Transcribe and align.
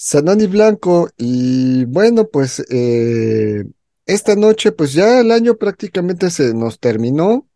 Sanani 0.00 0.46
Blanco, 0.46 1.10
y 1.16 1.84
bueno, 1.86 2.28
pues 2.28 2.64
eh, 2.70 3.64
esta 4.06 4.36
noche, 4.36 4.70
pues 4.70 4.92
ya 4.92 5.18
el 5.18 5.32
año 5.32 5.56
prácticamente 5.56 6.30
se 6.30 6.54
nos 6.54 6.78
terminó, 6.78 7.48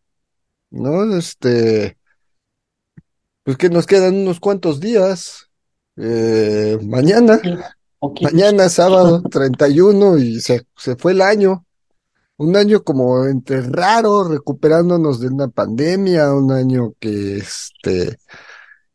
¿no? 0.70 1.16
Este, 1.16 1.96
pues 3.44 3.56
que 3.56 3.70
nos 3.70 3.86
quedan 3.86 4.16
unos 4.16 4.40
cuantos 4.40 4.80
días. 4.80 5.50
Eh, 5.96 6.78
mañana, 6.82 7.40
mañana 8.20 8.68
sábado 8.68 9.22
31 9.22 10.18
y 10.18 10.40
se, 10.40 10.66
se 10.76 10.96
fue 10.96 11.12
el 11.12 11.20
año. 11.20 11.64
Un 12.38 12.56
año 12.56 12.82
como 12.82 13.24
entre 13.26 13.62
raro, 13.62 14.24
recuperándonos 14.24 15.20
de 15.20 15.28
una 15.28 15.46
pandemia, 15.46 16.34
un 16.34 16.50
año 16.50 16.94
que 16.98 17.36
este 17.36 18.18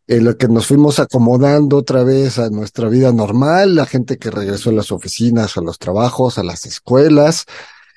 en 0.08 0.24
lo 0.24 0.38
que 0.38 0.48
nos 0.48 0.68
fuimos 0.68 1.00
acomodando 1.00 1.78
otra 1.78 2.04
vez 2.04 2.40
a 2.40 2.50
nuestra 2.50 2.88
vida 2.88 3.12
normal, 3.12 3.76
la 3.76 3.86
gente 3.86 4.18
que 4.18 4.32
regresó 4.32 4.70
a 4.70 4.74
las 4.74 4.92
oficinas, 4.92 5.58
a 5.58 5.62
los 5.62 5.80
trabajos, 5.80 6.38
a 6.38 6.44
las 6.44 6.66
escuelas, 6.66 7.46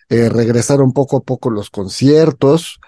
eh, 0.08 0.28
regresaron 0.28 0.92
poco 0.92 1.18
a 1.18 1.20
poco 1.20 1.50
los 1.50 1.70
conciertos, 1.70 2.80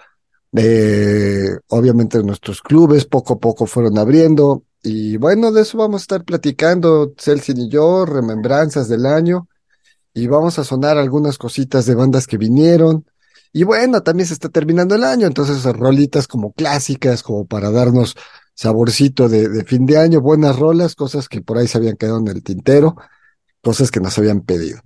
eh, 0.55 1.57
obviamente 1.69 2.23
nuestros 2.23 2.61
clubes 2.61 3.05
poco 3.05 3.35
a 3.35 3.39
poco 3.39 3.67
fueron 3.67 3.97
abriendo 3.97 4.65
y 4.83 5.17
bueno, 5.17 5.53
de 5.53 5.63
eso 5.63 5.79
vamos 5.79 6.03
a 6.03 6.05
estar 6.05 6.25
platicando 6.25 7.15
Celsin 7.17 7.59
y 7.59 7.69
yo, 7.69 8.05
remembranzas 8.05 8.89
del 8.89 9.07
año 9.07 9.49
y 10.13 10.27
vamos 10.27 10.59
a 10.59 10.65
sonar 10.65 10.99
algunas 10.99 11.39
cositas 11.39 11.87
de 11.87 11.95
bandas 11.95 12.27
que 12.27 12.37
vinieron. 12.37 13.07
Y 13.53 13.65
bueno, 13.65 14.03
también 14.03 14.27
se 14.27 14.35
está 14.35 14.49
terminando 14.49 14.95
el 14.95 15.05
año, 15.05 15.27
entonces 15.27 15.63
rolitas 15.65 16.27
como 16.27 16.53
clásicas, 16.53 17.23
como 17.23 17.47
para 17.47 17.71
darnos 17.71 18.17
saborcito 18.63 19.29
de, 19.29 19.65
fin 19.65 19.87
de 19.87 19.99
año, 19.99 20.21
buenas 20.21 20.57
rolas, 20.57 20.95
cosas 20.95 21.29
que 21.29 21.41
por 21.41 21.59
ahí 21.59 21.67
se 21.67 21.79
habían 21.79 21.97
quedado 21.97 22.19
en 22.19 22.29
el 22.29 22.45
tintero, 22.45 22.97
cosas 23.61 23.91
que 23.91 23.99
nos 23.99 24.17
habían 24.19 24.43
pedido. 24.43 24.81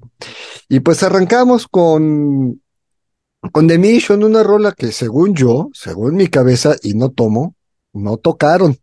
Y 0.66 0.80
pues 0.80 1.02
arrancamos 1.02 1.68
con, 1.68 2.62
con 3.52 3.68
The 3.68 3.76
Mission, 3.76 4.24
una 4.24 4.42
rola 4.42 4.72
que 4.72 4.92
según 4.92 5.34
yo, 5.34 5.68
según 5.74 6.14
mi 6.14 6.28
cabeza, 6.28 6.74
y 6.82 6.94
no 6.94 7.10
tomo, 7.10 7.54
no 7.92 8.16
tocaron. 8.16 8.78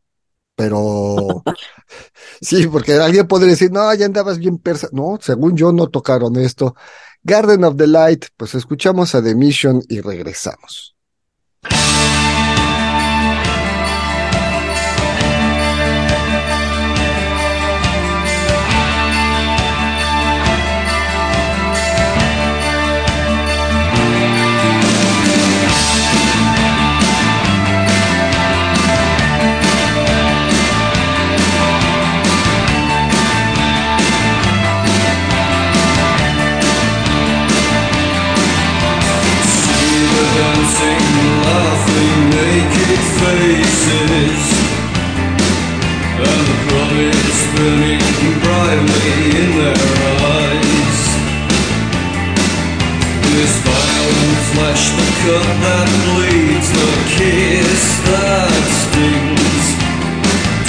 Pero 0.55 1.41
sí, 2.41 2.67
porque 2.67 2.94
alguien 2.94 3.27
podría 3.27 3.49
decir, 3.49 3.71
no, 3.71 3.91
ya 3.95 4.05
andabas 4.05 4.37
bien 4.37 4.60
persa. 4.60 4.89
No, 4.92 5.17
según 5.20 5.58
yo 5.58 5.73
no 5.73 5.87
tocaron 5.87 6.36
esto. 6.36 6.75
Garden 7.23 7.64
of 7.64 7.77
the 7.77 7.87
Light, 7.87 8.25
pues 8.37 8.54
escuchamos 8.54 9.15
a 9.15 9.23
The 9.23 9.33
Mission 9.33 9.81
y 9.89 10.02
regresamos. 10.02 10.95
Faces 43.23 44.44
And 46.27 46.42
the 46.49 46.58
promise 46.67 47.39
burning 47.55 48.05
brightly 48.43 49.11
in 49.42 49.49
their 49.60 49.83
eyes 50.39 51.02
This 53.32 53.54
violent 53.67 54.39
flesh, 54.52 54.83
the 54.98 55.08
cut 55.23 55.48
that 55.64 55.89
bleeds 56.05 56.70
The 56.77 56.92
kiss 57.16 57.83
that 58.08 58.66
stings 58.83 59.66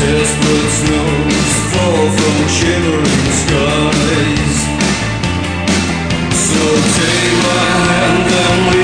Desperate 0.01 0.73
snows 0.81 1.51
fall 1.73 2.07
from 2.19 2.39
shimmering 2.57 3.29
skies 3.43 4.57
So 6.49 6.65
take 6.99 7.35
my 7.49 7.65
hand 7.89 8.27
and 8.45 8.61
lead 8.71 8.84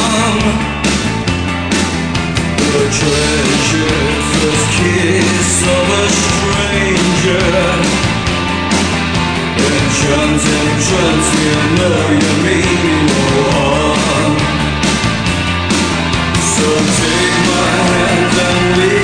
of 5.63 5.89
a 5.89 6.09
stranger. 6.09 7.51
Know 11.77 12.09
you 12.11 12.33
mean 12.43 13.05
no 13.07 13.23
harm. 13.55 14.33
So 16.53 16.67
take 16.99 17.37
my 17.49 17.69
hand 17.89 18.37
and 18.47 18.77
lead 18.77 19.00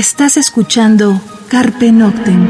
Estás 0.00 0.38
escuchando 0.38 1.20
Carpe 1.50 1.92
Noctem. 1.92 2.48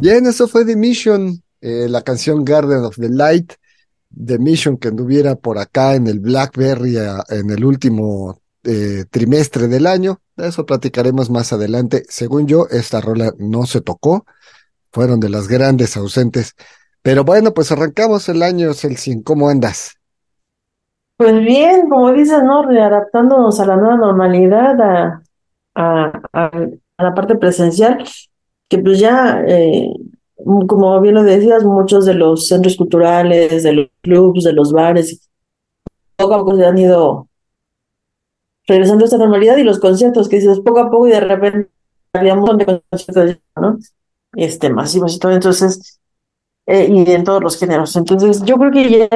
Bien, 0.00 0.26
eso 0.26 0.48
fue 0.48 0.64
The 0.64 0.76
Mission, 0.76 1.42
eh, 1.60 1.88
la 1.90 2.00
canción 2.00 2.42
Garden 2.42 2.84
of 2.84 2.96
the 2.96 3.10
Light, 3.10 3.52
The 4.08 4.38
Mission 4.38 4.78
que 4.78 4.88
anduviera 4.88 5.34
por 5.34 5.58
acá 5.58 5.94
en 5.94 6.06
el 6.06 6.20
Blackberry 6.20 6.96
en 7.28 7.50
el 7.50 7.66
último 7.66 8.40
eh, 8.64 9.04
trimestre 9.10 9.68
del 9.68 9.86
año. 9.86 10.22
De 10.38 10.48
eso 10.48 10.64
platicaremos 10.64 11.28
más 11.28 11.52
adelante. 11.52 12.04
Según 12.08 12.46
yo, 12.46 12.66
esta 12.70 13.02
rola 13.02 13.34
no 13.36 13.66
se 13.66 13.82
tocó, 13.82 14.24
fueron 14.90 15.20
de 15.20 15.28
las 15.28 15.48
grandes 15.48 15.98
ausentes. 15.98 16.54
Pero 17.02 17.24
bueno, 17.24 17.52
pues 17.52 17.72
arrancamos 17.72 18.26
el 18.30 18.42
año, 18.42 18.72
Celsin, 18.72 19.22
¿cómo 19.22 19.50
andas? 19.50 19.96
Pues 21.16 21.40
bien, 21.40 21.88
como 21.88 22.12
dices, 22.12 22.42
¿no? 22.42 22.62
Readaptándonos 22.62 23.58
a 23.60 23.66
la 23.66 23.76
nueva 23.76 23.96
normalidad, 23.96 24.80
a, 24.80 25.22
a, 26.32 26.50
la 26.98 27.14
parte 27.14 27.36
presencial, 27.36 28.04
que 28.68 28.78
pues 28.78 28.98
ya, 28.98 29.42
eh, 29.46 29.88
como 30.68 31.00
bien 31.00 31.14
lo 31.14 31.22
decías, 31.22 31.64
muchos 31.64 32.04
de 32.04 32.14
los 32.14 32.48
centros 32.48 32.76
culturales, 32.76 33.62
de 33.62 33.72
los 33.72 33.86
clubs, 34.02 34.44
de 34.44 34.52
los 34.52 34.72
bares, 34.72 35.28
poco 36.16 36.34
a 36.34 36.38
poco 36.38 36.56
se 36.56 36.66
han 36.66 36.78
ido 36.78 37.28
regresando 38.66 39.04
a 39.04 39.06
esta 39.06 39.18
normalidad 39.18 39.56
y 39.56 39.64
los 39.64 39.78
conciertos 39.78 40.28
que 40.28 40.36
dices 40.36 40.60
poco 40.60 40.80
a 40.80 40.90
poco 40.90 41.08
y 41.08 41.12
de 41.12 41.20
repente 41.20 41.70
había 42.12 42.34
un 42.34 42.40
montón 42.40 42.58
de 42.58 42.66
conciertos, 42.90 43.38
¿no? 43.56 43.78
Este, 44.34 44.70
masivos 44.70 45.14
y 45.16 45.18
todo, 45.18 45.32
entonces, 45.32 46.00
eh, 46.66 46.88
y 46.90 47.10
en 47.10 47.24
todos 47.24 47.42
los 47.42 47.58
géneros. 47.58 47.94
Entonces, 47.96 48.42
yo 48.44 48.56
creo 48.56 48.70
que 48.70 48.90
ya 48.90 49.08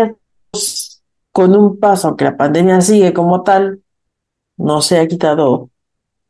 estamos 0.52 0.89
con 1.32 1.54
un 1.54 1.78
paso, 1.78 2.08
aunque 2.08 2.24
la 2.24 2.36
pandemia 2.36 2.80
sigue 2.80 3.12
como 3.12 3.42
tal, 3.42 3.82
no 4.56 4.82
se 4.82 4.98
ha 4.98 5.08
quitado, 5.08 5.70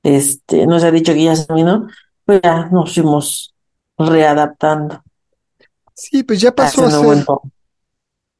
este, 0.03 0.67
no 0.67 0.79
se 0.81 0.87
ha 0.87 0.91
dicho 0.91 1.13
que 1.13 1.25
ya 1.25 1.37
se 1.37 1.47
terminó, 1.47 1.89
pues 2.25 2.41
ya 2.43 2.69
nos 2.71 2.95
fuimos 2.95 3.55
readaptando 3.99 5.03
Sí, 6.01 6.23
pues 6.23 6.41
ya 6.41 6.55
pasó 6.55 6.87
a 6.87 6.91
ser, 6.91 7.27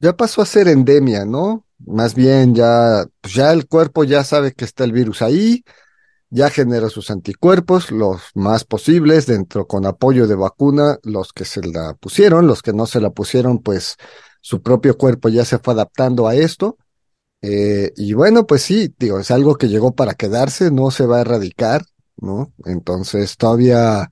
ya 0.01 0.17
pasó 0.17 0.41
a 0.41 0.47
ser 0.47 0.67
endemia, 0.67 1.27
¿no? 1.27 1.67
Más 1.79 2.15
bien 2.15 2.55
ya, 2.55 3.05
pues 3.21 3.35
ya 3.35 3.53
el 3.53 3.67
cuerpo 3.67 4.05
ya 4.05 4.25
sabe 4.25 4.53
que 4.53 4.65
está 4.65 4.85
el 4.85 4.93
virus 4.93 5.21
ahí, 5.21 5.63
ya 6.31 6.49
generó 6.49 6.89
sus 6.89 7.11
anticuerpos, 7.11 7.91
los 7.91 8.23
más 8.35 8.65
posibles, 8.65 9.27
dentro 9.27 9.67
con 9.67 9.85
apoyo 9.85 10.27
de 10.27 10.37
vacuna, 10.37 10.99
los 11.03 11.35
que 11.35 11.45
se 11.45 11.61
la 11.61 11.93
pusieron, 12.01 12.47
los 12.47 12.63
que 12.63 12.73
no 12.73 12.87
se 12.87 12.99
la 12.99 13.11
pusieron, 13.11 13.59
pues 13.59 13.97
su 14.41 14.63
propio 14.63 14.97
cuerpo 14.97 15.29
ya 15.29 15.45
se 15.45 15.59
fue 15.59 15.75
adaptando 15.75 16.29
a 16.29 16.35
esto. 16.35 16.79
Eh, 17.43 17.93
y 17.97 18.13
bueno, 18.13 18.47
pues 18.47 18.63
sí, 18.63 18.95
digo, 18.99 19.19
es 19.19 19.31
algo 19.31 19.57
que 19.57 19.69
llegó 19.69 19.95
para 19.95 20.15
quedarse, 20.15 20.71
no 20.71 20.91
se 20.91 21.07
va 21.07 21.19
a 21.19 21.21
erradicar, 21.23 21.85
¿no? 22.17 22.53
Entonces 22.67 23.37
todavía, 23.37 24.11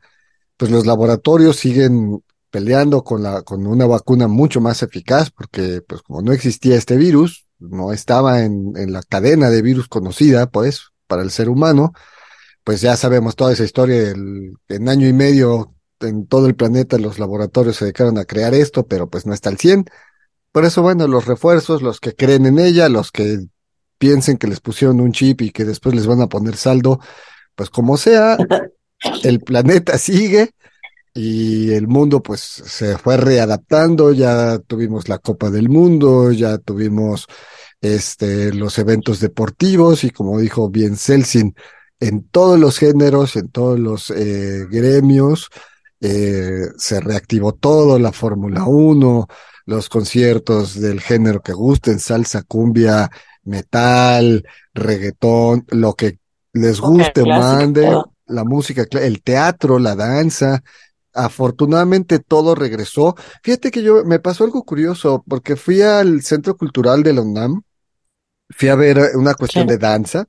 pues 0.57 0.71
los 0.71 0.87
laboratorios 0.87 1.57
siguen 1.57 2.23
peleando 2.51 3.05
con 3.05 3.23
la, 3.23 3.43
con 3.43 3.67
una 3.67 3.87
vacuna 3.87 4.29
mucho 4.29 4.61
más 4.61 4.83
eficaz, 4.83 5.31
porque 5.31 5.83
pues 5.87 6.03
como 6.03 6.23
no 6.23 6.33
existía 6.33 6.77
este 6.77 6.97
virus, 6.97 7.47
no 7.59 7.93
estaba 7.93 8.43
en, 8.45 8.73
en 8.77 8.93
la 8.93 9.03
cadena 9.03 9.51
de 9.51 9.63
virus 9.63 9.89
conocida, 9.89 10.51
pues, 10.51 10.93
para 11.07 11.23
el 11.23 11.31
ser 11.31 11.49
humano, 11.49 11.93
pues 12.65 12.81
ya 12.81 12.97
sabemos 12.97 13.37
toda 13.37 13.53
esa 13.53 13.65
historia 13.65 14.11
en 14.11 14.89
año 14.89 15.09
y 15.09 15.13
medio 15.13 15.75
en 16.01 16.27
todo 16.27 16.47
el 16.47 16.55
planeta 16.55 16.99
los 16.99 17.19
laboratorios 17.19 17.77
se 17.77 17.87
dedicaron 17.87 18.19
a 18.19 18.25
crear 18.25 18.55
esto, 18.55 18.87
pero 18.87 19.09
pues 19.09 19.27
no 19.27 19.35
está 19.35 19.49
al 19.49 19.59
100. 19.59 19.87
Por 20.53 20.65
eso, 20.65 20.83
bueno, 20.83 21.07
los 21.07 21.27
refuerzos, 21.27 21.83
los 21.83 22.01
que 22.01 22.15
creen 22.15 22.47
en 22.47 22.59
ella, 22.59 22.89
los 22.89 23.13
que 23.13 23.39
piensen 23.99 24.39
que 24.39 24.47
les 24.47 24.61
pusieron 24.61 25.01
un 25.01 25.13
chip 25.13 25.43
y 25.43 25.51
que 25.51 25.65
después 25.65 25.95
les 25.95 26.07
van 26.07 26.21
a 26.23 26.29
poner 26.29 26.57
saldo, 26.57 27.01
pues 27.55 27.71
como 27.71 27.97
sea, 27.97 28.37
el 29.25 29.41
planeta 29.45 29.99
sigue 29.99 30.51
y 31.15 31.73
el 31.73 31.89
mundo 31.89 32.23
pues 32.23 32.41
se 32.41 32.97
fue 32.97 33.17
readaptando, 33.17 34.13
ya 34.13 34.59
tuvimos 34.61 35.09
la 35.09 35.19
Copa 35.19 35.51
del 35.51 35.69
Mundo, 35.69 36.31
ya 36.33 36.59
tuvimos 36.59 37.27
este 37.81 38.53
los 38.53 38.79
eventos 38.79 39.21
deportivos 39.21 40.05
y 40.05 40.11
como 40.11 40.39
dijo 40.39 40.71
bien 40.71 40.97
Celsin, 40.97 41.55
en 42.01 42.29
todos 42.29 42.59
los 42.59 42.79
géneros, 42.79 43.37
en 43.37 43.51
todos 43.51 43.79
los 43.79 44.11
eh, 44.11 44.67
gremios, 44.71 45.49
eh, 46.01 46.67
se 46.77 47.01
reactivó 47.01 47.53
todo, 47.53 47.99
la 47.99 48.13
Fórmula 48.13 48.65
1, 48.65 49.27
los 49.69 49.91
conciertos 49.91 50.81
del 50.81 51.03
género 51.03 51.43
que 51.43 51.53
gusten, 51.53 51.99
salsa, 51.99 52.41
cumbia, 52.41 53.11
metal, 53.43 54.43
reggaetón, 54.73 55.67
lo 55.69 55.93
que 55.93 56.21
les 56.55 56.81
guste, 56.81 57.23
mande, 57.23 57.87
la 58.29 58.45
música, 58.45 58.87
el 58.91 59.21
teatro, 59.21 59.79
la 59.79 59.95
danza. 59.95 60.63
Afortunadamente 61.13 62.19
todo 62.19 62.55
regresó. 62.55 63.15
Fíjate 63.43 63.71
que 63.71 63.83
yo 63.83 64.07
me 64.07 64.21
pasó 64.21 64.45
algo 64.45 64.63
curioso 64.63 65.23
porque 65.29 65.55
fui 65.55 65.83
al 65.83 66.23
Centro 66.23 66.57
Cultural 66.57 67.03
de 67.03 67.13
la 67.13 67.21
UNAM, 67.21 67.61
fui 68.49 68.71
a 68.71 68.75
ver 68.75 69.17
una 69.17 69.35
cuestión 69.35 69.67
de 69.67 69.77
danza 69.77 70.25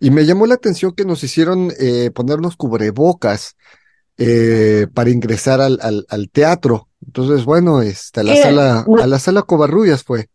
y 0.00 0.10
me 0.10 0.24
llamó 0.24 0.46
la 0.46 0.54
atención 0.54 0.92
que 0.92 1.04
nos 1.04 1.22
hicieron 1.22 1.70
eh, 1.78 2.10
ponernos 2.10 2.56
cubrebocas 2.56 3.54
eh, 4.16 4.86
para 4.94 5.10
ingresar 5.10 5.60
al, 5.60 5.78
al, 5.82 6.06
al 6.08 6.30
teatro. 6.30 6.88
Entonces, 7.06 7.44
bueno, 7.44 7.82
este, 7.82 8.20
a 8.20 8.24
la 8.24 8.36
sala, 8.36 8.84
No. 8.86 9.02
a 9.02 9.06
la 9.06 9.18
sala 9.18 9.42
Covarrubias 9.42 10.04
fue. 10.04 10.28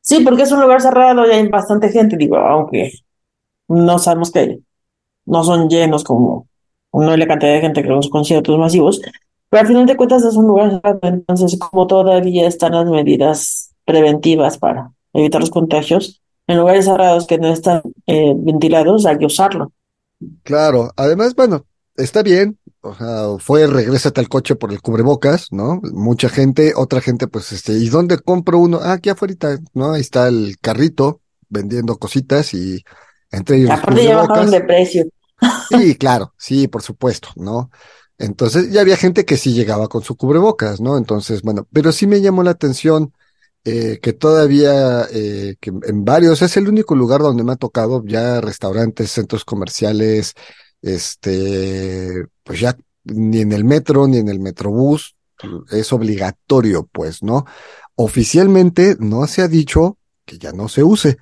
Sí, 0.00 0.20
porque 0.24 0.42
es 0.42 0.52
un 0.52 0.60
lugar 0.60 0.80
cerrado 0.80 1.26
y 1.26 1.30
hay 1.30 1.48
bastante 1.48 1.90
gente, 1.90 2.16
digo, 2.16 2.36
aunque 2.38 2.92
no 3.68 3.98
sabemos 3.98 4.30
que 4.32 4.60
no 5.26 5.44
son 5.44 5.68
llenos 5.68 6.04
como 6.04 6.48
no 6.92 7.10
hay 7.10 7.18
la 7.18 7.26
cantidad 7.28 7.52
de 7.54 7.60
gente 7.60 7.82
que 7.82 7.88
los 7.88 8.10
conciertos 8.10 8.58
masivos, 8.58 9.00
Pero 9.50 9.60
al 9.62 9.66
final 9.66 9.86
de 9.86 9.96
cuentas 9.96 10.24
es 10.24 10.34
un 10.36 10.46
lugar 10.46 10.70
cerrado, 10.72 11.00
entonces 11.02 11.58
como 11.58 11.86
todavía 11.86 12.48
están 12.48 12.72
las 12.72 12.86
medidas 12.86 13.74
preventivas 13.84 14.58
para 14.58 14.92
evitar 15.12 15.40
los 15.40 15.50
contagios, 15.50 16.22
en 16.46 16.58
lugares 16.58 16.86
cerrados 16.86 17.26
que 17.26 17.38
no 17.38 17.48
están 17.48 17.82
eh, 18.06 18.34
ventilados 18.36 19.06
hay 19.06 19.18
que 19.18 19.26
usarlo. 19.26 19.72
Claro, 20.42 20.90
además, 20.96 21.34
bueno, 21.34 21.66
está 21.96 22.22
bien, 22.22 22.58
o 22.88 22.94
sea, 22.94 23.38
fue 23.38 23.66
regrésate 23.66 24.20
al 24.20 24.28
coche 24.28 24.56
por 24.56 24.72
el 24.72 24.80
cubrebocas, 24.80 25.48
¿no? 25.52 25.80
Mucha 25.92 26.28
gente, 26.28 26.72
otra 26.74 27.00
gente, 27.00 27.26
pues, 27.26 27.52
este, 27.52 27.72
¿y 27.72 27.88
dónde 27.88 28.18
compro 28.18 28.58
uno? 28.58 28.80
Ah, 28.82 28.94
aquí 28.94 29.10
afuera, 29.10 29.34
¿no? 29.74 29.92
Ahí 29.92 30.00
está 30.00 30.28
el 30.28 30.56
carrito 30.60 31.20
vendiendo 31.48 31.98
cositas 31.98 32.54
y 32.54 32.84
entre 33.30 33.56
ellos 33.56 33.70
los 33.70 33.78
Aparte 33.78 34.04
ya 34.04 34.16
bajaron 34.16 34.50
de 34.50 34.60
precio. 34.60 35.06
Sí, 35.70 35.94
claro, 35.96 36.34
sí, 36.36 36.68
por 36.68 36.82
supuesto, 36.82 37.28
¿no? 37.36 37.70
Entonces, 38.18 38.70
ya 38.72 38.80
había 38.80 38.96
gente 38.96 39.24
que 39.24 39.36
sí 39.36 39.52
llegaba 39.52 39.88
con 39.88 40.02
su 40.02 40.16
cubrebocas, 40.16 40.80
¿no? 40.80 40.98
Entonces, 40.98 41.42
bueno, 41.42 41.68
pero 41.72 41.92
sí 41.92 42.06
me 42.06 42.20
llamó 42.20 42.42
la 42.42 42.50
atención 42.50 43.12
eh, 43.64 44.00
que 44.02 44.12
todavía, 44.12 45.06
eh, 45.12 45.56
que 45.60 45.70
en 45.70 46.04
varios, 46.04 46.42
es 46.42 46.56
el 46.56 46.68
único 46.68 46.94
lugar 46.94 47.20
donde 47.20 47.44
me 47.44 47.52
ha 47.52 47.56
tocado 47.56 48.02
ya 48.04 48.40
restaurantes, 48.40 49.10
centros 49.10 49.44
comerciales, 49.44 50.34
este, 50.82 52.26
pues 52.44 52.60
ya 52.60 52.76
ni 53.04 53.40
en 53.40 53.52
el 53.52 53.64
metro 53.64 54.06
ni 54.06 54.18
en 54.18 54.28
el 54.28 54.40
metrobús 54.40 55.16
es 55.70 55.92
obligatorio, 55.92 56.88
pues, 56.92 57.22
¿no? 57.22 57.44
Oficialmente 57.96 58.96
no 59.00 59.26
se 59.26 59.42
ha 59.42 59.48
dicho 59.48 59.98
que 60.24 60.38
ya 60.38 60.52
no 60.52 60.68
se 60.68 60.82
use. 60.84 61.18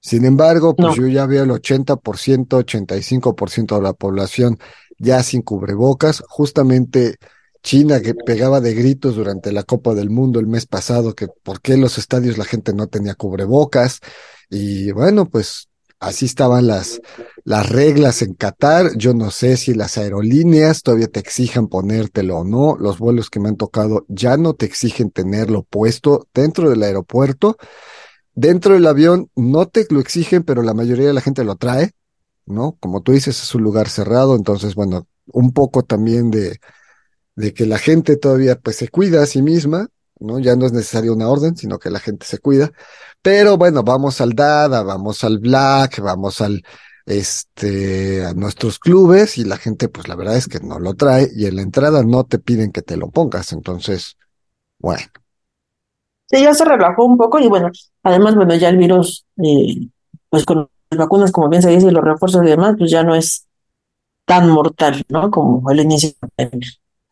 Sin 0.00 0.24
embargo, 0.24 0.74
pues 0.76 0.96
No. 0.96 1.02
yo 1.02 1.08
ya 1.08 1.26
veo 1.26 1.44
el 1.44 1.50
80%, 1.50 2.58
85% 2.58 3.76
de 3.76 3.82
la 3.82 3.92
población 3.92 4.58
ya 4.98 5.22
sin 5.22 5.42
cubrebocas. 5.42 6.22
Justamente 6.28 7.16
China 7.62 8.00
que 8.00 8.14
pegaba 8.14 8.60
de 8.60 8.74
gritos 8.74 9.16
durante 9.16 9.52
la 9.52 9.62
Copa 9.62 9.94
del 9.94 10.10
Mundo 10.10 10.40
el 10.40 10.46
mes 10.46 10.66
pasado 10.66 11.14
que 11.14 11.28
por 11.42 11.60
qué 11.60 11.74
en 11.74 11.82
los 11.82 11.98
estadios 11.98 12.38
la 12.38 12.44
gente 12.46 12.72
no 12.74 12.86
tenía 12.88 13.14
cubrebocas. 13.14 14.00
Y 14.50 14.92
bueno, 14.92 15.28
pues 15.28 15.69
así 16.00 16.26
estaban 16.26 16.66
las, 16.66 17.00
las 17.44 17.68
reglas 17.68 18.22
en 18.22 18.34
Qatar. 18.34 18.96
Yo 18.96 19.14
no 19.14 19.30
sé 19.30 19.56
si 19.56 19.74
las 19.74 19.98
aerolíneas 19.98 20.82
todavía 20.82 21.08
te 21.08 21.20
exijan 21.20 21.68
ponértelo 21.68 22.38
o 22.38 22.44
no. 22.44 22.76
Los 22.78 22.98
vuelos 22.98 23.30
que 23.30 23.38
me 23.38 23.50
han 23.50 23.56
tocado 23.56 24.06
ya 24.08 24.36
no 24.36 24.54
te 24.54 24.66
exigen 24.66 25.10
tenerlo 25.10 25.62
puesto 25.62 26.26
dentro 26.34 26.70
del 26.70 26.82
aeropuerto. 26.82 27.56
Dentro 28.34 28.74
del 28.74 28.86
avión 28.86 29.30
no 29.36 29.66
te 29.66 29.86
lo 29.90 30.00
exigen, 30.00 30.42
pero 30.42 30.62
la 30.62 30.74
mayoría 30.74 31.06
de 31.06 31.12
la 31.12 31.20
gente 31.20 31.44
lo 31.44 31.56
trae, 31.56 31.92
¿no? 32.46 32.76
Como 32.80 33.02
tú 33.02 33.12
dices, 33.12 33.42
es 33.42 33.54
un 33.54 33.62
lugar 33.62 33.88
cerrado, 33.88 34.34
entonces, 34.36 34.74
bueno, 34.74 35.06
un 35.26 35.52
poco 35.52 35.82
también 35.82 36.30
de, 36.30 36.58
de 37.36 37.52
que 37.52 37.66
la 37.66 37.78
gente 37.78 38.16
todavía 38.16 38.58
pues 38.58 38.76
se 38.76 38.88
cuida 38.88 39.22
a 39.22 39.26
sí 39.26 39.42
misma, 39.42 39.88
¿no? 40.20 40.38
Ya 40.38 40.56
no 40.56 40.66
es 40.66 40.72
necesaria 40.72 41.12
una 41.12 41.28
orden, 41.28 41.56
sino 41.56 41.78
que 41.78 41.90
la 41.90 42.00
gente 42.00 42.26
se 42.26 42.38
cuida. 42.38 42.70
Pero 43.22 43.56
bueno, 43.56 43.82
vamos 43.82 44.20
al 44.20 44.34
Dada, 44.34 44.82
vamos 44.82 45.24
al 45.24 45.38
Black, 45.38 46.00
vamos 46.00 46.40
al, 46.40 46.62
este, 47.06 48.24
a 48.24 48.34
nuestros 48.34 48.78
clubes 48.78 49.36
y 49.38 49.44
la 49.44 49.56
gente 49.56 49.88
pues 49.88 50.08
la 50.08 50.16
verdad 50.16 50.36
es 50.36 50.46
que 50.46 50.60
no 50.60 50.78
lo 50.78 50.94
trae 50.94 51.28
y 51.34 51.46
en 51.46 51.56
la 51.56 51.62
entrada 51.62 52.02
no 52.02 52.24
te 52.24 52.38
piden 52.38 52.72
que 52.72 52.82
te 52.82 52.96
lo 52.96 53.10
pongas, 53.10 53.52
entonces, 53.52 54.16
bueno. 54.78 55.02
Sí, 56.28 56.42
ya 56.42 56.54
se 56.54 56.64
relajó 56.64 57.04
un 57.04 57.18
poco 57.18 57.40
y 57.40 57.48
bueno, 57.48 57.70
además, 58.04 58.36
bueno, 58.36 58.54
ya 58.54 58.68
el 58.68 58.76
virus, 58.76 59.26
eh, 59.42 59.88
pues 60.28 60.44
con 60.44 60.68
las 60.90 60.98
vacunas, 60.98 61.32
como 61.32 61.48
bien 61.48 61.62
se 61.62 61.70
dice, 61.70 61.88
y 61.88 61.90
los 61.90 62.04
refuerzos 62.04 62.44
y 62.44 62.50
demás, 62.50 62.76
pues 62.78 62.90
ya 62.90 63.02
no 63.02 63.16
es 63.16 63.46
tan 64.24 64.48
mortal, 64.48 65.02
¿no? 65.08 65.28
Como 65.30 65.68
el 65.70 65.80
inicio 65.80 66.10
de 66.10 66.16
la 66.20 66.28
pandemia. 66.36 66.68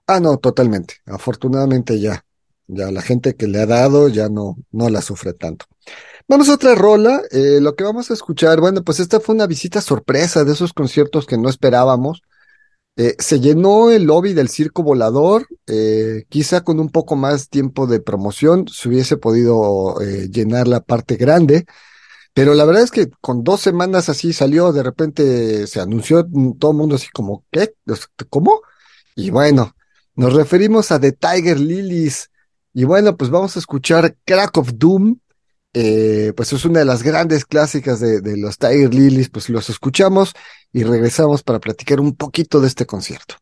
Ah, 0.06 0.20
no, 0.20 0.38
totalmente. 0.38 0.94
Afortunadamente 1.06 1.98
ya, 1.98 2.24
ya 2.68 2.90
la 2.92 3.02
gente 3.02 3.34
que 3.34 3.46
le 3.48 3.60
ha 3.60 3.66
dado 3.66 4.08
ya 4.08 4.28
no, 4.28 4.56
no 4.72 4.88
la 4.90 5.02
sufre 5.02 5.32
tanto. 5.34 5.66
Vamos 6.28 6.48
a 6.48 6.54
otra 6.54 6.74
rola. 6.74 7.22
eh, 7.30 7.58
lo 7.60 7.74
que 7.74 7.84
vamos 7.84 8.10
a 8.10 8.14
escuchar, 8.14 8.60
bueno, 8.60 8.82
pues 8.84 9.00
esta 9.00 9.20
fue 9.20 9.34
una 9.34 9.46
visita 9.46 9.80
sorpresa 9.80 10.44
de 10.44 10.52
esos 10.52 10.72
conciertos 10.72 11.26
que 11.26 11.38
no 11.38 11.48
esperábamos. 11.48 12.22
Eh, 12.96 13.14
se 13.18 13.40
llenó 13.40 13.90
el 13.90 14.04
lobby 14.04 14.34
del 14.34 14.48
Circo 14.48 14.82
Volador, 14.82 15.46
eh, 15.66 16.24
quizá 16.28 16.62
con 16.62 16.80
un 16.80 16.90
poco 16.90 17.16
más 17.16 17.48
tiempo 17.48 17.86
de 17.86 18.00
promoción 18.00 18.66
se 18.68 18.88
hubiese 18.88 19.16
podido 19.16 19.96
llenar 20.30 20.66
la 20.68 20.80
parte 20.80 21.16
grande, 21.16 21.64
pero 22.34 22.54
la 22.54 22.64
verdad 22.64 22.84
es 22.84 22.90
que 22.92 23.08
con 23.20 23.42
dos 23.44 23.60
semanas 23.60 24.08
así 24.08 24.32
salió, 24.32 24.72
de 24.72 24.82
repente 24.84 25.66
se 25.66 25.80
anunció 25.80 26.24
mm, 26.30 26.58
todo 26.58 26.70
el 26.72 26.76
mundo 26.76 26.96
así 26.96 27.08
como, 27.12 27.44
¿qué? 27.50 27.74
¿Cómo? 28.30 28.60
Y 29.16 29.30
bueno, 29.30 29.74
nos 30.14 30.34
referimos 30.34 30.92
a 30.92 31.00
The 31.00 31.12
Tiger 31.12 31.58
Lilies. 31.58 32.30
Y 32.72 32.84
bueno, 32.84 33.16
pues 33.16 33.30
vamos 33.30 33.56
a 33.56 33.58
escuchar 33.58 34.16
Crack 34.24 34.56
of 34.58 34.72
Doom. 34.74 35.18
Eh, 35.74 36.32
pues 36.36 36.52
es 36.52 36.64
una 36.64 36.80
de 36.80 36.84
las 36.84 37.02
grandes 37.02 37.44
clásicas 37.44 38.00
de, 38.00 38.36
los 38.36 38.58
Tiger 38.58 38.92
Lilies. 38.92 39.30
Pues 39.30 39.48
los 39.48 39.70
escuchamos 39.70 40.32
y 40.72 40.84
regresamos 40.84 41.42
para 41.42 41.60
platicar 41.60 42.00
un 42.00 42.14
poquito 42.16 42.60
de 42.60 42.68
este 42.68 42.86
concierto. 42.86 43.36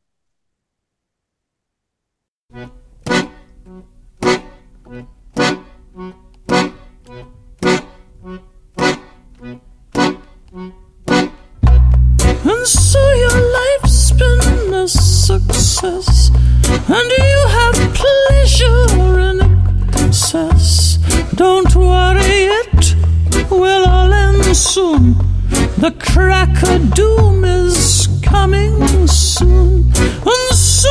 The 25.87 25.93
crack 26.01 26.65
of 26.65 26.95
doom 26.95 27.45
is 27.45 28.09
coming 28.21 29.07
soon, 29.07 29.85
and 29.95 30.53
so 30.53 30.91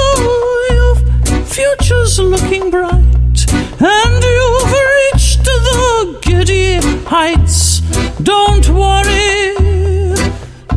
your 0.71 0.95
future's 1.43 2.17
looking 2.17 2.71
bright, 2.71 3.45
and 3.81 4.23
you've 4.23 4.73
reached 4.95 5.43
the 5.43 6.17
giddy 6.21 6.77
heights. 7.03 7.81
Don't 8.23 8.69
worry, 8.69 9.53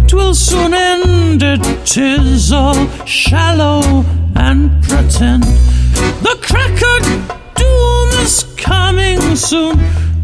twill 0.08 0.34
soon 0.34 0.74
end. 0.74 1.44
It 1.44 1.96
is 1.96 2.50
all 2.50 2.88
shallow 3.04 4.04
and 4.34 4.82
pretend. 4.82 5.44
The 6.24 6.36
crack 6.42 6.82
of 6.92 7.02
doom 7.54 8.08
is 8.24 8.42
coming 8.56 9.36
soon. 9.36 9.76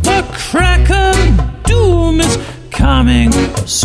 The 0.03 0.27
crack 0.33 0.91
of 0.91 1.63
doom 1.63 2.21
is 2.21 2.37
coming 2.73 3.31
soon. 3.67 3.84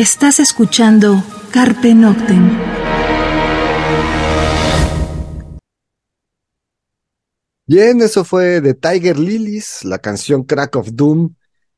Estás 0.00 0.40
escuchando 0.40 1.22
Carpe 1.52 1.94
Noctem. 1.94 2.58
Bien, 7.66 8.00
eso 8.00 8.24
fue 8.24 8.62
de 8.62 8.72
Tiger 8.72 9.18
Lilies, 9.18 9.84
la 9.84 9.98
canción 9.98 10.44
Crack 10.44 10.76
of 10.76 10.88
Doom, 10.94 11.34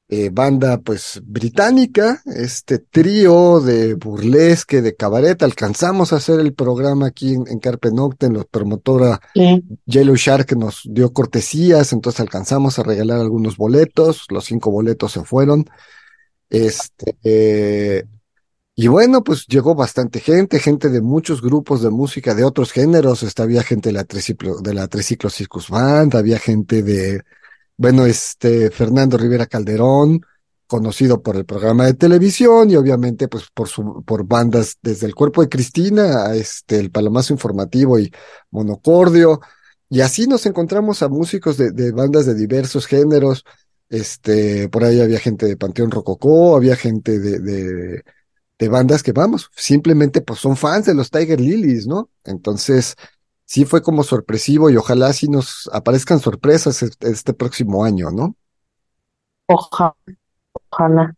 eh, 0.08 0.30
banda 0.32 0.78
pues 0.78 1.20
británica, 1.24 2.22
este 2.24 2.78
trío 2.78 3.60
de 3.60 3.94
burlesque, 3.94 4.82
de 4.82 4.94
cabaret. 4.94 5.42
Alcanzamos 5.42 6.12
a 6.12 6.16
hacer 6.18 6.38
el 6.38 6.54
programa 6.54 7.08
aquí 7.08 7.34
en, 7.34 7.48
en 7.48 7.58
Carpe 7.58 7.90
Noctem, 7.90 8.34
la 8.34 8.44
promotora 8.44 9.20
Sí. 9.34 9.64
Yellow 9.86 10.14
Shark 10.14 10.56
nos 10.56 10.82
dio 10.84 11.12
cortesías, 11.12 11.92
entonces 11.92 12.20
alcanzamos 12.20 12.78
a 12.78 12.84
regalar 12.84 13.18
algunos 13.18 13.56
boletos, 13.56 14.26
los 14.28 14.44
cinco 14.44 14.70
boletos 14.70 15.10
se 15.10 15.24
fueron. 15.24 15.64
Este, 16.52 17.16
eh, 17.24 18.04
y 18.74 18.86
bueno, 18.86 19.24
pues 19.24 19.46
llegó 19.46 19.74
bastante 19.74 20.20
gente, 20.20 20.58
gente 20.58 20.90
de 20.90 21.00
muchos 21.00 21.40
grupos 21.40 21.80
de 21.80 21.88
música 21.88 22.34
de 22.34 22.44
otros 22.44 22.72
géneros, 22.72 23.24
había 23.38 23.62
gente 23.62 23.88
de 23.88 23.94
la 23.94 24.04
Triciclo, 24.04 24.60
de 24.60 24.74
la 24.74 24.86
Triciclo 24.86 25.30
Circus 25.30 25.70
Band, 25.70 26.14
había 26.14 26.38
gente 26.38 26.82
de, 26.82 27.22
bueno, 27.78 28.04
este, 28.04 28.70
Fernando 28.70 29.16
Rivera 29.16 29.46
Calderón, 29.46 30.20
conocido 30.66 31.22
por 31.22 31.36
el 31.36 31.46
programa 31.46 31.86
de 31.86 31.94
televisión 31.94 32.70
y 32.70 32.76
obviamente 32.76 33.28
pues 33.28 33.44
por 33.54 33.68
su, 33.68 34.02
por 34.04 34.26
bandas 34.26 34.76
desde 34.82 35.06
el 35.06 35.14
Cuerpo 35.14 35.40
de 35.40 35.48
Cristina 35.48 36.26
a 36.26 36.34
este, 36.34 36.78
el 36.78 36.90
Palomazo 36.90 37.32
Informativo 37.32 37.98
y 37.98 38.12
Monocordio, 38.50 39.40
y 39.88 40.02
así 40.02 40.26
nos 40.26 40.44
encontramos 40.44 41.02
a 41.02 41.08
músicos 41.08 41.56
de, 41.56 41.70
de 41.70 41.92
bandas 41.92 42.26
de 42.26 42.34
diversos 42.34 42.86
géneros, 42.86 43.42
este, 43.92 44.70
por 44.70 44.84
ahí 44.84 45.02
había 45.02 45.18
gente 45.18 45.44
de 45.44 45.58
Panteón 45.58 45.90
Rococó, 45.90 46.56
había 46.56 46.76
gente 46.76 47.18
de, 47.18 47.38
de, 47.40 48.02
de 48.58 48.68
bandas 48.68 49.02
que 49.02 49.12
vamos, 49.12 49.50
simplemente 49.54 50.22
pues 50.22 50.40
son 50.40 50.56
fans 50.56 50.86
de 50.86 50.94
los 50.94 51.10
Tiger 51.10 51.38
Lilies, 51.38 51.86
¿no? 51.86 52.08
Entonces, 52.24 52.96
sí 53.44 53.66
fue 53.66 53.82
como 53.82 54.02
sorpresivo 54.02 54.70
y 54.70 54.78
ojalá 54.78 55.12
sí 55.12 55.28
nos 55.28 55.68
aparezcan 55.74 56.20
sorpresas 56.20 56.82
este, 56.82 57.34
próximo 57.34 57.84
año, 57.84 58.10
¿no? 58.10 58.34
Ojalá, 59.46 59.94
ojalá. 60.70 61.14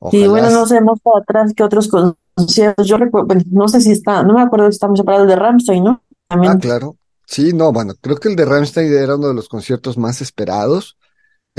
Ojalá. 0.00 0.24
Y 0.24 0.26
bueno, 0.26 0.50
no 0.50 0.66
sé, 0.66 0.80
más 0.80 0.98
para 1.00 1.20
atrás 1.20 1.54
que 1.54 1.62
otros 1.62 1.88
conciertos. 1.88 2.84
Yo 2.84 2.96
recuerdo, 2.96 3.32
no 3.52 3.68
sé 3.68 3.80
si 3.80 3.92
está, 3.92 4.24
no 4.24 4.34
me 4.34 4.42
acuerdo 4.42 4.66
si 4.66 4.74
estamos 4.74 4.98
separados 4.98 5.28
de 5.28 5.36
Ramstein, 5.36 5.84
¿no? 5.84 6.02
También. 6.26 6.54
Ah, 6.54 6.58
claro. 6.58 6.96
Sí, 7.26 7.52
no, 7.52 7.72
bueno, 7.72 7.94
creo 8.00 8.16
que 8.16 8.28
el 8.28 8.34
de 8.34 8.44
Rammstein 8.44 8.92
era 8.92 9.14
uno 9.14 9.28
de 9.28 9.34
los 9.34 9.48
conciertos 9.48 9.96
más 9.96 10.20
esperados, 10.20 10.97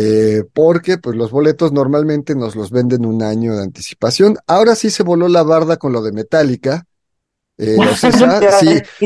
eh, 0.01 0.43
porque 0.53 0.97
pues 0.97 1.17
los 1.17 1.29
boletos 1.29 1.73
normalmente 1.73 2.33
nos 2.33 2.55
los 2.55 2.71
venden 2.71 3.05
un 3.05 3.21
año 3.21 3.55
de 3.57 3.63
anticipación. 3.63 4.37
Ahora 4.47 4.75
sí 4.75 4.89
se 4.91 5.03
voló 5.03 5.27
la 5.27 5.43
barda 5.43 5.75
con 5.75 5.91
lo 5.91 6.01
de 6.01 6.13
Metallica. 6.13 6.85
Eh, 7.57 7.75
o 7.77 7.83
sí, 7.93 8.09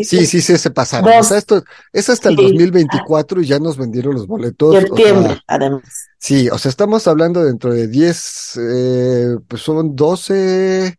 sí, 0.04 0.26
sí, 0.28 0.42
sí, 0.42 0.58
se 0.60 0.70
pasaron. 0.70 1.12
O 1.20 1.24
sea, 1.24 1.40
esto 1.40 1.64
es 1.92 2.10
hasta 2.10 2.30
el 2.30 2.38
Sí. 2.38 2.44
2024 2.44 3.42
y 3.42 3.48
ya 3.48 3.58
nos 3.58 3.76
vendieron 3.78 4.14
los 4.14 4.28
boletos. 4.28 4.70
o 4.70 4.72
sea, 4.74 4.82
Septiembre, 4.82 5.40
además. 5.48 5.82
Sí, 6.20 6.48
o 6.50 6.60
sea, 6.60 6.70
estamos 6.70 7.08
hablando 7.08 7.44
dentro 7.44 7.74
de 7.74 7.88
10, 7.88 8.60
eh, 8.62 9.38
pues 9.48 9.64
son 9.64 9.96
12, 9.96 10.96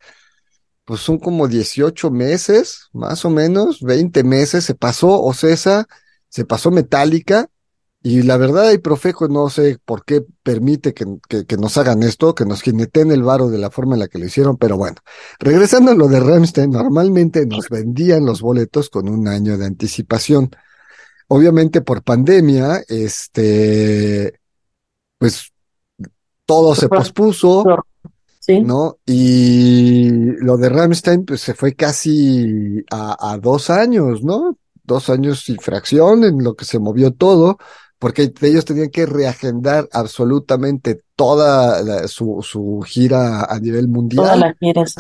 pues 0.85 1.01
son 1.01 1.19
como 1.21 1.47
18 1.47 2.11
meses, 2.11 2.89
más 2.93 3.25
o 3.25 3.31
menos, 3.31 3.81
20 3.81 4.25
meses, 4.25 4.65
se 4.65 4.75
pasó 4.75 5.23
Ocesa, 5.23 5.87
se 6.29 6.45
pasó 6.45 6.73
Metallica, 6.73 7.47
y 8.07 8.21
la 8.21 8.37
verdad, 8.37 8.69
hay 8.69 8.77
Profeco, 8.77 9.29
no 9.29 9.49
sé 9.49 9.79
por 9.83 10.05
qué 10.05 10.23
permite 10.43 10.93
que, 10.93 11.07
que, 11.27 11.47
que 11.47 11.57
nos 11.57 11.79
hagan 11.79 12.03
esto, 12.03 12.35
que 12.35 12.45
nos 12.45 12.61
jineten 12.61 13.11
el 13.11 13.23
varo 13.23 13.49
de 13.49 13.57
la 13.57 13.71
forma 13.71 13.95
en 13.95 14.01
la 14.01 14.09
que 14.09 14.19
lo 14.19 14.27
hicieron, 14.27 14.59
pero 14.59 14.77
bueno, 14.77 14.97
regresando 15.39 15.91
a 15.91 15.95
lo 15.95 16.07
de 16.07 16.21
Rammstein, 16.21 16.71
normalmente 16.71 17.47
nos 17.47 17.71
vendían 17.71 18.27
los 18.27 18.43
boletos 18.43 18.91
con 18.91 19.09
un 19.09 19.27
año 19.27 19.57
de 19.57 19.65
anticipación. 19.65 20.51
Obviamente 21.29 21.81
por 21.81 22.03
pandemia, 22.03 22.85
este, 22.89 24.39
pues 25.19 25.51
todo 26.45 26.75
se 26.75 26.91
pospuso, 26.91 27.65
Sí. 28.39 28.61
¿no? 28.61 28.99
Y 29.07 30.11
lo 30.43 30.59
de 30.59 30.69
Rammstein, 30.69 31.25
pues 31.25 31.41
se 31.41 31.55
fue 31.55 31.73
casi 31.73 32.85
a, 32.91 33.33
a 33.33 33.39
dos 33.39 33.71
años, 33.71 34.23
¿no? 34.23 34.59
Dos 34.83 35.09
años 35.09 35.49
y 35.49 35.55
fracción 35.55 36.25
en 36.25 36.45
lo 36.45 36.55
que 36.55 36.67
se 36.67 36.79
movió 36.79 37.11
todo, 37.15 37.57
porque 38.05 38.31
ellos 38.43 38.67
tenían 38.67 38.91
que 38.91 39.07
reagendar 39.07 39.89
absolutamente 39.91 41.01
toda 41.17 41.83
la- 41.83 42.07
su, 42.07 42.41
su 42.43 42.83
gira 42.87 43.45
a 43.45 43.59
nivel 43.59 43.89
mundial. 43.89 44.41
la 44.41 44.53
quieres. 44.53 44.95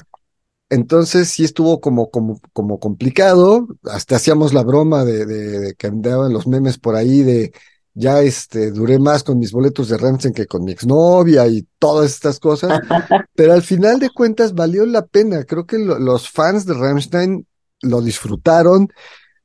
Entonces 0.71 1.29
sí 1.29 1.45
estuvo 1.45 1.83
como, 1.83 2.09
como, 2.11 2.40
como 2.55 2.81
complicado. 2.81 3.69
Hasta 3.83 4.17
hacíamos 4.17 4.55
la 4.55 4.62
broma 4.62 5.05
de, 5.05 5.27
de, 5.27 5.59
de 5.59 5.75
que 5.75 5.87
andaban 5.88 6.33
los 6.33 6.47
memes 6.47 6.79
por 6.79 6.95
ahí 6.97 7.23
de 7.23 7.53
ya 7.93 8.23
este 8.23 8.71
duré 8.71 8.99
más 8.99 9.23
con 9.23 9.38
mis 9.38 9.53
boletos 9.53 9.90
de 9.90 9.99
Rammstein 9.99 10.33
que 10.33 10.47
con 10.47 10.64
mi 10.64 10.73
exnovia 10.73 11.47
y 11.47 11.69
todas 11.79 12.11
estas 12.11 12.40
cosas. 12.40 12.81
Pero 13.35 13.53
al 13.53 13.61
final 13.61 13.99
de 13.99 14.09
cuentas 14.09 14.55
valió 14.55 14.87
la 14.87 15.05
pena. 15.05 15.45
Creo 15.45 15.67
que 15.67 15.77
lo- 15.79 15.99
los 15.99 16.31
fans 16.31 16.64
de 16.64 16.73
Rammstein 16.73 17.47
lo 17.83 18.01
disfrutaron 18.01 18.88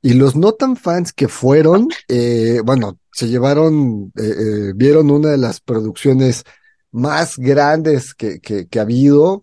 y 0.01 0.13
los 0.13 0.37
no 0.37 0.53
tan 0.53 0.77
fans 0.77 1.11
que 1.11 1.27
fueron, 1.27 1.89
eh, 2.07 2.61
bueno, 2.63 2.97
se 3.11 3.27
llevaron, 3.27 4.11
eh, 4.17 4.23
eh, 4.23 4.73
vieron 4.75 5.11
una 5.11 5.29
de 5.31 5.37
las 5.37 5.61
producciones 5.61 6.43
más 6.91 7.37
grandes 7.37 8.13
que, 8.13 8.39
que, 8.39 8.67
ha 8.79 8.81
habido. 8.81 9.41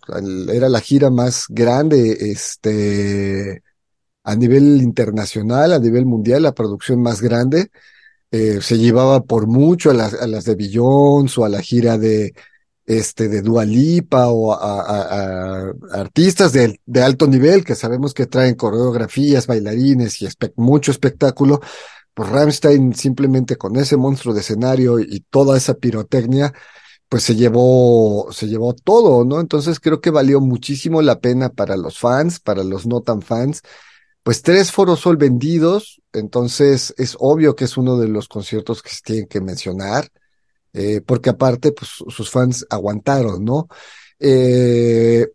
Era 0.52 0.68
la 0.68 0.81
gira 0.81 1.11
más 1.11 1.46
grande, 1.48 2.31
este, 2.31 3.62
a 4.24 4.35
nivel 4.35 4.83
internacional, 4.83 5.72
a 5.72 5.79
nivel 5.79 6.07
mundial, 6.07 6.42
la 6.42 6.55
producción 6.55 7.02
más 7.02 7.20
grande. 7.20 7.70
Eh, 8.31 8.61
se 8.61 8.79
llevaba 8.79 9.22
por 9.24 9.46
mucho 9.46 9.90
a 9.90 9.94
las, 9.94 10.14
a 10.14 10.26
las 10.26 10.44
de 10.44 10.57
Beyoncé 10.57 11.40
o 11.40 11.44
a 11.44 11.48
la 11.48 11.61
gira 11.62 11.96
de, 11.96 12.35
este, 12.85 13.29
de 13.29 13.42
Dua 13.42 13.64
Lipa 13.64 14.29
o 14.29 14.52
a, 14.52 15.72
artistas 15.92 16.52
de, 16.52 16.81
de 16.87 17.02
alto 17.02 17.26
nivel 17.26 17.64
que 17.64 17.74
sabemos 17.74 18.14
que 18.14 18.26
traen 18.26 18.55
coreografías, 18.55 19.46
bailarines 19.46 20.22
y 20.22 20.29
mucho 20.57 20.90
espectáculo. 20.90 21.61
Pues 22.16 22.31
Rammstein 22.31 22.94
simplemente 22.94 23.57
con 23.57 23.76
ese 23.76 23.96
monstruo 23.98 24.35
de 24.35 24.40
escenario 24.40 25.00
y 25.00 25.20
toda 25.31 25.57
esa 25.59 25.74
pirotecnia, 25.74 26.55
pues 27.09 27.24
se 27.24 27.37
llevó, 27.37 28.29
se 28.33 28.48
llevó 28.48 28.74
todo, 28.74 29.24
¿no? 29.26 29.40
Entonces 29.40 29.81
creo 29.81 30.00
que 30.00 30.11
valió 30.11 30.40
muchísimo 30.40 31.02
la 31.02 31.20
pena 31.20 31.50
para 31.50 31.76
los 31.76 31.98
fans, 31.98 32.40
para 32.40 32.64
los 32.64 32.87
no 32.87 33.02
tan 33.02 33.22
fans. 33.22 33.62
Pues 34.22 34.42
tres 34.42 34.72
Foros 34.72 35.00
Sol 35.00 35.16
vendidos, 35.18 36.02
entonces 36.12 36.94
es 36.98 37.16
obvio 37.20 37.55
que 37.57 37.64
es 37.66 37.76
uno 37.76 37.98
de 37.98 38.09
los 38.09 38.29
conciertos 38.29 38.83
que 38.83 38.90
se 38.90 39.02
tienen 39.02 39.26
que 39.29 39.40
mencionar 39.40 40.11
eh, 40.76 41.00
porque 41.00 41.31
aparte, 41.31 41.72
pues 41.72 41.90
sus 41.90 42.31
fans 42.31 42.66
aguantaron, 42.68 43.42
¿no? 43.42 43.66
Eh, 44.20 45.26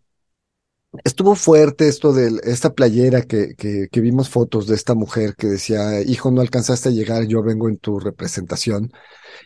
estuvo 1.04 1.34
fuerte 1.34 1.88
esto 1.88 2.12
de 2.12 2.40
esta 2.44 2.74
playera 2.74 3.22
que, 3.22 3.54
que, 3.56 3.88
que 3.90 4.00
vimos 4.00 4.28
fotos 4.28 4.66
de 4.66 4.74
esta 4.74 4.94
mujer 4.94 5.34
que 5.36 5.46
decía, 5.48 6.02
hijo, 6.02 6.30
no 6.30 6.40
alcanzaste 6.40 6.88
a 6.90 6.92
llegar, 6.92 7.24
yo 7.26 7.42
vengo 7.42 7.68
en 7.68 7.78
tu 7.78 7.98
representación. 8.00 8.92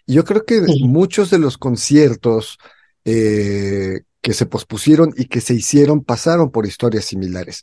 Y 0.06 0.14
yo 0.14 0.24
creo 0.24 0.44
que 0.44 0.62
Sí. 0.66 0.82
muchos 0.82 1.30
de 1.30 1.38
los 1.38 1.58
conciertos 1.58 2.58
eh, 3.04 4.02
que 4.22 4.32
se 4.34 4.46
pospusieron 4.46 5.12
y 5.16 5.26
que 5.26 5.40
se 5.40 5.54
hicieron 5.54 6.02
pasaron 6.04 6.50
por 6.50 6.66
historias 6.66 7.04
similares. 7.06 7.62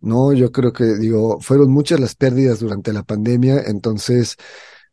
No, 0.00 0.32
yo 0.32 0.50
creo 0.52 0.72
que, 0.72 0.84
digo, 0.96 1.40
fueron 1.40 1.70
muchas 1.70 2.00
las 2.00 2.14
pérdidas 2.14 2.60
durante 2.60 2.92
la 2.92 3.02
pandemia, 3.02 3.62
entonces 3.66 4.36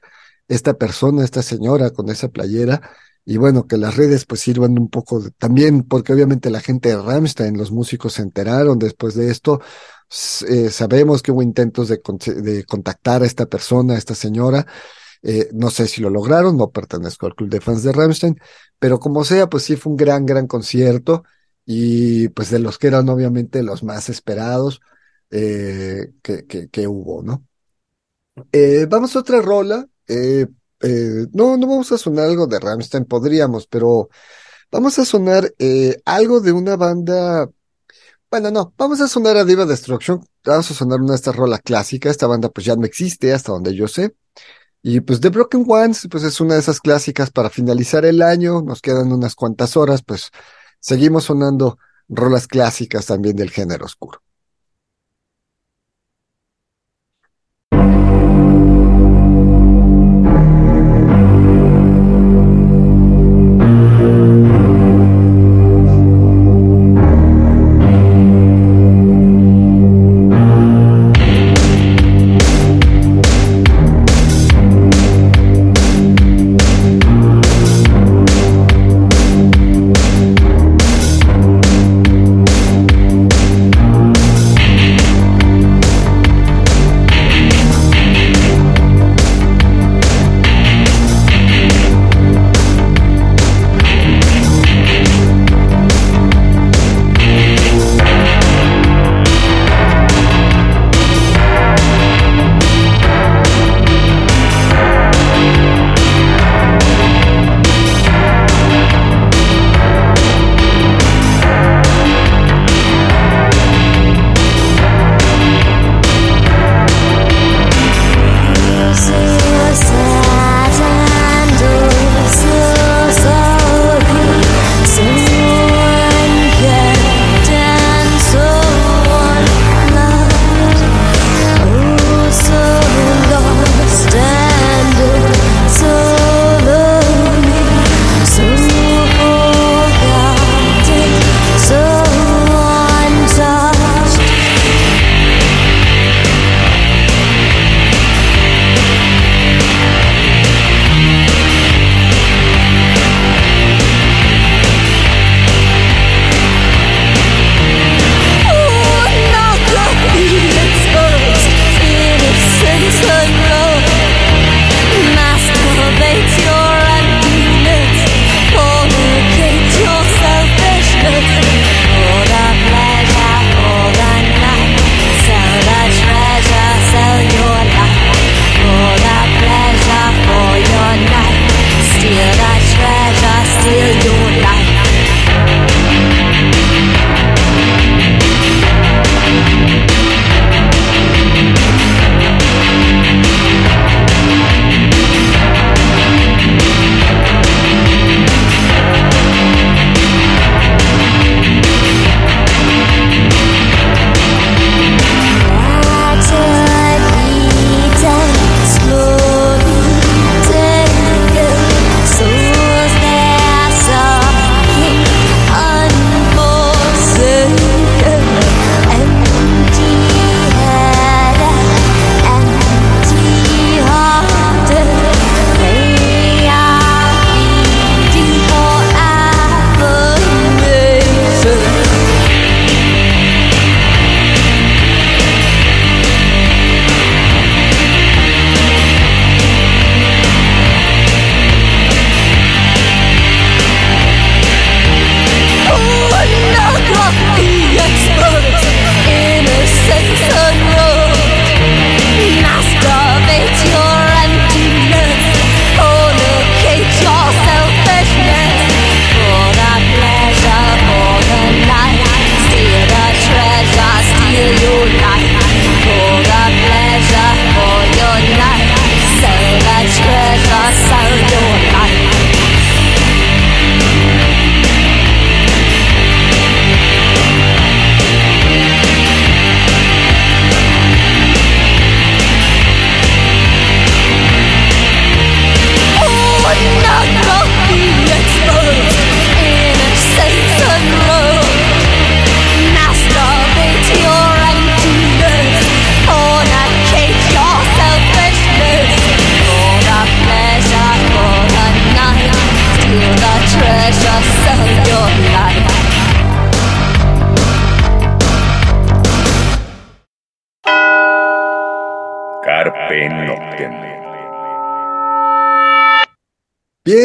esta 0.48 0.76
persona, 0.76 1.24
esta 1.24 1.42
señora 1.42 1.90
con 1.90 2.10
esa 2.10 2.30
playera, 2.30 2.82
y 3.26 3.38
bueno, 3.38 3.68
que 3.68 3.78
las 3.78 3.96
redes 3.96 4.26
pues 4.26 4.42
sirvan 4.42 4.78
un 4.78 4.90
poco 4.90 5.22
también, 5.38 5.84
porque 5.84 6.14
obviamente 6.14 6.50
la 6.50 6.60
gente 6.60 6.90
de 6.90 7.02
Rammstein, 7.02 7.58
los 7.58 7.72
músicos 7.72 8.14
se 8.14 8.22
enteraron 8.22 8.80
después 8.80 9.16
de 9.16 9.32
esto, 9.32 9.62
eh, 10.48 10.70
sabemos 10.70 11.22
que 11.22 11.32
hubo 11.32 11.42
intentos 11.42 11.88
de, 11.88 12.02
de 12.42 12.64
contactar 12.66 13.24
a 13.24 13.26
esta 13.26 13.46
persona, 13.46 13.96
a 13.96 13.98
esta 13.98 14.16
señora, 14.16 14.66
eh, 15.22 15.50
no 15.54 15.70
sé 15.70 15.88
si 15.88 16.02
lo 16.02 16.10
lograron, 16.10 16.58
no 16.58 16.72
pertenezco 16.72 17.26
al 17.28 17.36
club 17.36 17.50
de 17.50 17.62
fans 17.62 17.84
de 17.84 17.94
Rammstein, 17.94 18.38
pero 18.78 19.00
como 19.00 19.24
sea, 19.24 19.48
pues 19.50 19.64
sí 19.64 19.76
fue 19.78 19.92
un 19.92 19.98
gran, 19.98 20.26
gran 20.26 20.48
concierto 20.48 21.24
y 21.66 22.28
pues 22.30 22.50
de 22.50 22.60
los 22.60 22.78
que 22.78 22.88
eran 22.88 23.08
obviamente 23.10 23.64
los 23.64 23.84
más 23.84 24.10
esperados 24.10 24.82
eh, 25.32 26.12
que, 26.22 26.46
que, 26.46 26.70
que 26.70 26.88
hubo, 26.88 27.24
¿no? 27.24 27.46
Eh, 28.52 28.86
vamos 28.90 29.16
a 29.16 29.20
otra 29.20 29.42
rola. 29.42 29.88
Eh, 30.84 31.28
no, 31.34 31.58
no 31.58 31.68
vamos 31.68 31.92
a 31.92 31.98
sonar 31.98 32.26
algo 32.26 32.46
de 32.48 32.60
Rammstein, 32.60 33.06
podríamos, 33.06 33.68
pero 33.68 34.10
vamos 34.72 35.00
a 35.00 35.06
sonar 35.06 35.54
eh, 35.60 36.02
algo 36.06 36.42
de 36.42 36.52
una 36.52 36.76
banda. 36.76 37.50
Bueno, 38.30 38.52
no, 38.52 38.74
vamos 38.78 39.00
a 39.02 39.08
sonar 39.08 39.38
a 39.38 39.46
Diva 39.46 39.66
Destruction. 39.66 40.26
Vamos 40.44 40.72
a 40.72 40.74
sonar 40.74 41.00
una 41.00 41.14
de 41.14 41.18
estas 41.18 41.36
rolas 41.36 41.62
clásicas. 41.62 42.12
Esta 42.12 42.28
banda 42.28 42.50
pues 42.50 42.66
ya 42.66 42.76
no 42.76 42.86
existe 42.86 43.34
hasta 43.34 43.52
donde 43.52 43.76
yo 43.76 43.88
sé. 43.88 44.16
Y 44.82 45.00
pues 45.02 45.22
The 45.22 45.30
Broken 45.30 45.66
Ones, 45.68 46.08
pues 46.12 46.24
es 46.24 46.42
una 46.42 46.56
de 46.56 46.62
esas 46.62 46.82
clásicas 46.82 47.32
para 47.32 47.50
finalizar 47.50 48.06
el 48.06 48.22
año. 48.22 48.62
Nos 48.62 48.82
quedan 48.82 49.12
unas 49.14 49.36
cuantas 49.36 49.78
horas, 49.78 50.04
pues 50.04 50.32
seguimos 50.80 51.26
sonando 51.26 51.78
rolas 52.10 52.48
clásicas 52.48 53.06
también 53.06 53.36
del 53.36 53.52
género 53.52 53.86
oscuro. 53.86 54.23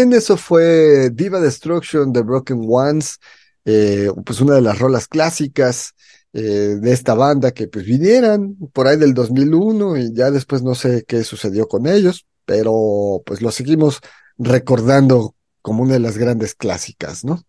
Bien, 0.09 0.19
eso 0.19 0.39
fue 0.39 1.11
Diva 1.11 1.39
Destruction 1.39 2.15
de 2.15 2.23
Broken 2.23 2.63
Ones, 2.67 3.19
eh, 3.67 4.11
pues 4.25 4.41
una 4.41 4.55
de 4.55 4.63
las 4.63 4.79
rolas 4.79 5.07
clásicas 5.07 5.95
eh, 6.33 6.77
de 6.81 6.93
esta 6.93 7.13
banda 7.13 7.51
que 7.51 7.69
pues 7.69 7.85
vinieran 7.85 8.57
por 8.73 8.87
ahí 8.87 8.97
del 8.97 9.13
2001 9.13 9.99
y 9.99 10.15
ya 10.15 10.31
después 10.31 10.63
no 10.63 10.75
sé 10.75 11.05
qué 11.07 11.25
sucedió 11.25 11.69
con 11.69 11.87
ellos, 11.87 12.27
pero 12.47 13.23
pues 13.27 13.43
lo 13.43 13.51
seguimos 13.51 14.01
recordando 14.39 15.35
como 15.61 15.83
una 15.83 15.95
de 15.95 16.01
las 16.01 16.17
grandes 16.17 16.55
clásicas, 16.55 17.23
¿no? 17.23 17.43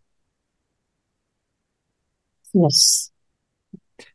Yes. 2.52 3.14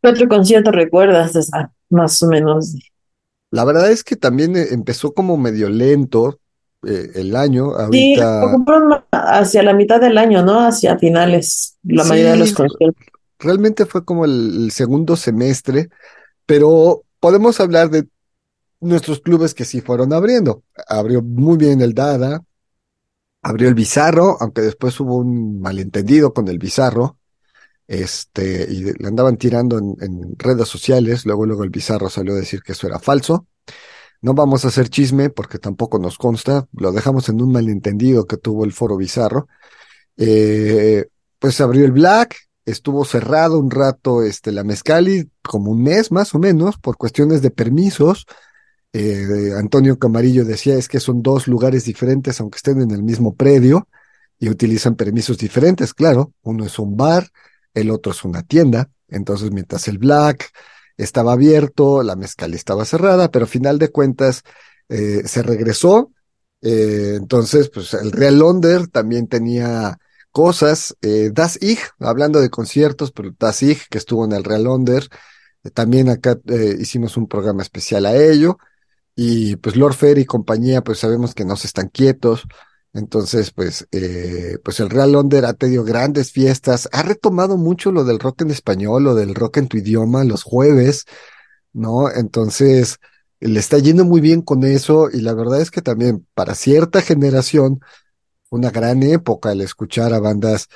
¿Qué 0.02 0.08
otro 0.08 0.28
concierto 0.28 0.70
recuerdas, 0.70 1.32
César? 1.32 1.70
Más 1.88 2.22
o 2.22 2.28
menos. 2.28 2.76
La 3.50 3.64
verdad 3.64 3.90
es 3.90 4.04
que 4.04 4.16
también 4.16 4.54
eh, 4.54 4.66
empezó 4.72 5.14
como 5.14 5.38
medio 5.38 5.70
lento 5.70 6.40
eh, 6.86 7.10
el 7.16 7.36
año, 7.36 7.74
Sí, 7.90 8.16
ahorita 8.16 8.40
ocuparon 8.40 8.88
ma- 8.88 9.06
hacia 9.12 9.62
la 9.62 9.74
mitad 9.74 10.00
del 10.00 10.18
año, 10.18 10.42
¿no? 10.44 10.60
Hacia 10.66 10.98
finales, 10.98 11.76
la 11.86 12.04
mayoría 12.04 12.32
de 12.32 12.36
los 12.38 12.52
sí, 12.52 12.54
conciertos. 12.54 13.06
realmente 13.38 13.86
fue 13.86 14.04
como 14.04 14.24
el, 14.24 14.64
el 14.66 14.70
segundo 14.72 15.16
semestre, 15.16 15.90
pero 16.46 17.04
podemos 17.20 17.60
hablar 17.60 17.90
de 17.90 18.08
nuestros 18.80 19.20
clubes 19.20 19.54
que 19.54 19.64
sí 19.64 19.80
fueron 19.80 20.12
abriendo. 20.12 20.64
Abrió 20.88 21.22
muy 21.22 21.58
bien 21.58 21.80
el 21.82 21.94
Dada, 21.94 22.44
abrió 23.42 23.68
el 23.68 23.74
Bizarro, 23.74 24.36
aunque 24.40 24.62
después 24.62 24.98
hubo 25.00 25.16
un 25.16 25.60
malentendido 25.60 26.32
con 26.32 26.48
el 26.48 26.58
Bizarro, 26.58 27.18
este, 27.88 28.66
y 28.70 28.82
le 28.94 29.08
andaban 29.08 29.36
tirando 29.38 29.78
en, 29.78 29.96
en 30.00 30.36
redes 30.38 30.68
sociales, 30.68 31.26
luego, 31.26 31.46
luego 31.46 31.64
el 31.64 31.70
Bizarro 31.70 32.10
salió 32.10 32.34
a 32.34 32.38
decir 32.38 32.62
que 32.62 32.72
eso 32.72 32.86
era 32.88 32.98
falso. 33.00 33.48
No 34.24 34.32
vamos 34.32 34.64
a 34.64 34.68
hacer 34.68 34.88
chisme 34.88 35.28
porque 35.28 35.58
tampoco 35.58 35.98
nos 35.98 36.16
consta, 36.16 36.66
lo 36.72 36.92
dejamos 36.92 37.28
en 37.28 37.42
un 37.42 37.52
malentendido 37.52 38.26
que 38.26 38.38
tuvo 38.38 38.64
el 38.64 38.72
Foro 38.72 38.96
Bizarro. 38.96 39.48
Eh, 40.16 41.04
pues 41.38 41.60
abrió 41.60 41.84
el 41.84 41.92
Black, 41.92 42.34
estuvo 42.64 43.04
cerrado 43.04 43.58
un 43.58 43.70
rato 43.70 44.22
este, 44.22 44.50
la 44.50 44.64
Mezcali, 44.64 45.30
como 45.42 45.72
un 45.72 45.82
mes 45.82 46.10
más 46.10 46.34
o 46.34 46.38
menos, 46.38 46.78
por 46.78 46.96
cuestiones 46.96 47.42
de 47.42 47.50
permisos. 47.50 48.24
Eh, 48.94 49.50
Antonio 49.58 49.98
Camarillo 49.98 50.46
decía 50.46 50.76
es 50.76 50.88
que 50.88 51.00
son 51.00 51.20
dos 51.20 51.46
lugares 51.46 51.84
diferentes, 51.84 52.40
aunque 52.40 52.56
estén 52.56 52.80
en 52.80 52.92
el 52.92 53.02
mismo 53.02 53.34
predio, 53.34 53.88
y 54.38 54.48
utilizan 54.48 54.94
permisos 54.94 55.36
diferentes, 55.36 55.92
claro. 55.92 56.32
Uno 56.40 56.64
es 56.64 56.78
un 56.78 56.96
bar, 56.96 57.28
el 57.74 57.90
otro 57.90 58.12
es 58.12 58.24
una 58.24 58.42
tienda. 58.42 58.88
Entonces, 59.06 59.50
mientras 59.50 59.86
el 59.86 59.98
Black 59.98 60.50
estaba 60.96 61.32
abierto, 61.32 62.02
la 62.02 62.16
Mezcali 62.16 62.56
estaba 62.56 62.84
cerrada, 62.84 63.30
pero 63.30 63.44
a 63.44 63.48
final 63.48 63.78
de 63.78 63.90
cuentas 63.90 64.42
eh, 64.88 65.22
se 65.26 65.42
regresó. 65.42 66.12
Eh, 66.62 67.14
entonces, 67.16 67.70
pues 67.70 67.94
el 67.94 68.12
Real 68.12 68.38
Londer 68.38 68.88
también 68.88 69.26
tenía 69.28 69.98
cosas. 70.30 70.96
Eh, 71.02 71.30
Das 71.32 71.58
Ich, 71.62 71.80
hablando 72.00 72.40
de 72.40 72.50
conciertos, 72.50 73.12
pero 73.12 73.30
Das 73.38 73.62
Ich, 73.62 73.88
que 73.90 73.98
estuvo 73.98 74.24
en 74.24 74.32
el 74.32 74.44
Real 74.44 74.64
Londer, 74.64 75.08
eh, 75.62 75.70
también 75.70 76.08
acá 76.08 76.38
eh, 76.46 76.76
hicimos 76.78 77.16
un 77.16 77.28
programa 77.28 77.62
especial 77.62 78.06
a 78.06 78.16
ello. 78.16 78.58
Y 79.16 79.56
pues 79.56 79.76
Lord 79.76 79.94
Fair 79.94 80.18
y 80.18 80.24
compañía, 80.24 80.82
pues 80.82 80.98
sabemos 80.98 81.34
que 81.34 81.44
no 81.44 81.56
se 81.56 81.68
están 81.68 81.88
quietos. 81.88 82.42
Entonces, 82.94 83.50
pues, 83.50 83.86
eh, 83.90 84.58
pues 84.64 84.78
el 84.78 84.88
Real 84.88 85.12
Londer 85.12 85.44
ha 85.46 85.54
tenido 85.54 85.82
grandes 85.84 86.30
fiestas, 86.30 86.88
ha 86.92 87.02
retomado 87.02 87.56
mucho 87.56 87.90
lo 87.90 88.04
del 88.04 88.20
rock 88.20 88.42
en 88.42 88.52
español, 88.52 89.02
lo 89.02 89.14
del 89.16 89.34
rock 89.34 89.56
en 89.58 89.68
tu 89.68 89.76
idioma, 89.78 90.22
los 90.22 90.44
jueves, 90.44 91.04
¿no? 91.72 92.08
Entonces, 92.08 92.98
le 93.40 93.58
está 93.58 93.78
yendo 93.78 94.04
muy 94.04 94.20
bien 94.20 94.42
con 94.42 94.64
eso 94.64 95.10
y 95.12 95.20
la 95.20 95.34
verdad 95.34 95.60
es 95.60 95.70
que 95.72 95.82
también 95.82 96.26
para 96.34 96.54
cierta 96.54 97.02
generación, 97.02 97.80
una 98.48 98.70
gran 98.70 99.02
época 99.02 99.52
el 99.52 99.60
escuchar 99.60 100.14
a 100.14 100.20
bandas 100.20 100.68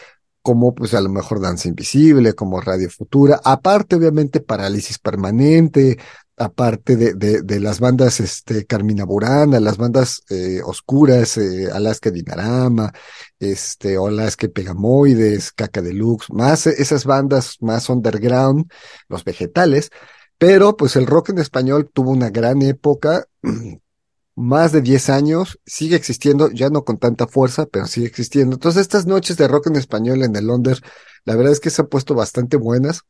como 0.43 0.75
pues 0.75 0.95
a 0.95 1.01
lo 1.01 1.11
mejor 1.11 1.41
Danza 1.41 1.69
Invisible, 1.69 2.35
como 2.35 2.61
Radio 2.61 2.91
Futura, 2.91 3.41
aparte 3.45 3.97
obviamente 3.97 4.41
Parálisis 4.41 4.99
Permanente, 4.99 5.99
aparte 6.39 6.97
de, 6.97 7.15
de, 7.15 7.43
de 7.43 7.61
las 7.61 7.81
bandas 7.81 8.21
este, 8.21 8.65
Carmina 8.67 9.05
Burana, 9.05 9.61
las 9.61 9.77
bandas 9.77 10.23
eh, 10.31 10.61
oscuras, 10.65 11.37
eh, 11.37 11.69
Alaska 11.73 12.11
Dinarama, 12.11 12.93
este, 13.39 13.97
Alaska 13.97 14.49
Pegamoides, 14.49 15.53
Caca 15.53 15.83
Deluxe, 15.83 16.31
más 16.31 16.67
esas 16.67 17.05
bandas 17.05 17.57
más 17.61 17.89
underground, 17.89 18.71
los 19.09 19.25
vegetales, 19.25 19.91
pero 20.39 20.77
pues 20.77 20.97
el 20.97 21.07
rock 21.07 21.31
en 21.31 21.39
español 21.39 21.91
tuvo 21.93 22.11
una 22.13 22.31
gran 22.31 22.63
época, 22.63 23.25
más 24.37 24.71
de 24.73 24.81
10 24.83 25.11
años, 25.11 25.59
sigue 25.67 25.97
existiendo, 25.97 26.51
ya 26.51 26.71
no 26.71 26.85
con 26.85 26.99
tanta 26.99 27.27
fuerza, 27.27 27.67
pero 27.67 27.87
sigue 27.87 28.07
existiendo. 28.07 28.55
Entonces 28.55 28.83
estas 28.83 29.07
noches 29.07 29.37
de 29.37 29.49
rock 29.49 29.67
en 29.67 29.77
español 29.77 30.23
en 30.23 30.37
el 30.37 30.47
Londres, 30.47 30.81
la 31.25 31.35
verdad 31.35 31.53
es 31.53 31.61
que 31.61 31.71
se 31.71 31.83
han 31.83 31.89
puesto 31.89 32.15
bastante 32.15 32.57
buenas. 32.57 33.03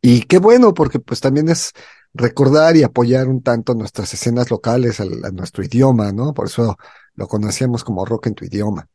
Y 0.00 0.22
qué 0.22 0.38
bueno, 0.38 0.74
porque 0.74 1.00
pues 1.00 1.20
también 1.20 1.48
es 1.48 1.72
recordar 2.14 2.76
y 2.76 2.82
apoyar 2.82 3.28
un 3.28 3.42
tanto 3.42 3.74
nuestras 3.74 4.12
escenas 4.14 4.50
locales, 4.50 5.00
al- 5.00 5.24
a, 5.24 5.30
nuestro 5.30 5.64
idioma, 5.64 6.12
¿no? 6.12 6.34
Por 6.34 6.46
eso 6.46 6.76
lo 7.14 7.28
conocíamos 7.28 7.84
como 7.84 8.04
rock 8.04 8.28
en 8.28 8.34
tu 8.34 8.44
idioma. 8.44 8.88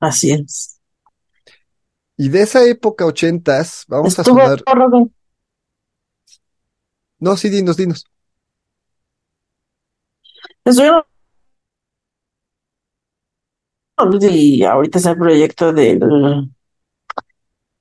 Así 0.00 0.32
es. 0.32 0.78
Y 2.16 2.28
de 2.28 2.42
esa 2.42 2.64
época 2.64 3.04
ochentas, 3.04 3.84
vamos 3.88 4.18
a 4.18 4.22
Estuvo 4.22 4.40
sonar. 4.40 4.62
Robin. 4.66 5.12
No, 7.18 7.36
sí, 7.36 7.48
dinos, 7.48 7.76
dinos. 7.76 8.04
Estuvieron 10.64 11.02
y 14.30 14.62
ahorita 14.62 14.98
es 14.98 15.06
el 15.06 15.16
proyecto 15.16 15.72
del 15.72 16.00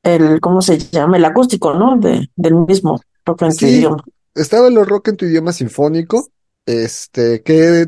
el, 0.06 0.39
¿cómo 0.41 0.62
se 0.62 0.80
llama? 0.80 1.18
El 1.18 1.26
acústico, 1.26 1.74
¿no? 1.76 1.98
De, 1.98 2.30
del 2.38 2.56
mismo 2.56 3.02
rock 3.26 3.44
en 3.44 3.58
tu 3.58 3.65
Sí, 3.65 3.68
idioma. 3.68 4.04
estaba 4.34 4.70
los 4.70 4.88
rock 4.88 5.10
en 5.10 5.18
tu 5.18 5.26
idioma 5.26 5.54
sinfónico, 5.54 6.28
este, 6.65 7.41
que, 7.44 7.88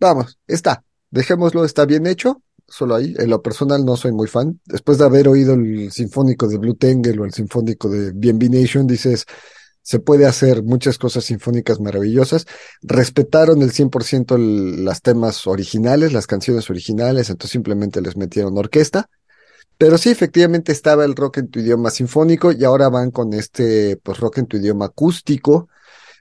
vamos, 0.00 0.38
está, 0.46 0.84
dejémoslo, 1.10 1.64
está 1.64 1.86
bien 1.86 2.06
hecho, 2.06 2.42
solo 2.68 2.96
ahí, 2.96 3.14
en 3.18 3.30
lo 3.30 3.42
personal 3.42 3.84
no 3.84 3.96
soy 3.96 4.12
muy 4.12 4.28
fan, 4.28 4.60
después 4.66 4.98
de 4.98 5.04
haber 5.06 5.28
oído 5.28 5.54
el 5.54 5.92
sinfónico 5.92 6.48
de 6.48 6.58
Blue 6.58 6.74
Tangle 6.76 7.20
o 7.20 7.24
el 7.26 7.32
sinfónico 7.34 7.88
de 7.90 8.12
B&B 8.14 8.48
Nation, 8.50 8.86
dices, 8.86 9.26
se 9.82 10.00
puede 10.00 10.26
hacer 10.26 10.62
muchas 10.64 10.98
cosas 10.98 11.24
sinfónicas 11.24 11.80
maravillosas, 11.80 12.46
respetaron 12.82 13.62
el 13.62 13.72
100% 13.72 14.36
el- 14.36 14.84
las 14.84 15.02
temas 15.02 15.46
originales, 15.46 16.12
las 16.12 16.26
canciones 16.26 16.70
originales, 16.70 17.30
entonces 17.30 17.52
simplemente 17.52 18.00
les 18.02 18.16
metieron 18.16 18.56
orquesta, 18.58 19.08
pero 19.78 19.98
sí, 19.98 20.10
efectivamente 20.10 20.72
estaba 20.72 21.04
el 21.04 21.16
rock 21.16 21.38
en 21.38 21.48
tu 21.48 21.60
idioma 21.60 21.90
sinfónico 21.90 22.52
y 22.52 22.64
ahora 22.64 22.88
van 22.88 23.10
con 23.10 23.32
este, 23.34 23.96
pues, 24.02 24.18
rock 24.18 24.38
en 24.38 24.46
tu 24.46 24.56
idioma 24.56 24.86
acústico, 24.86 25.68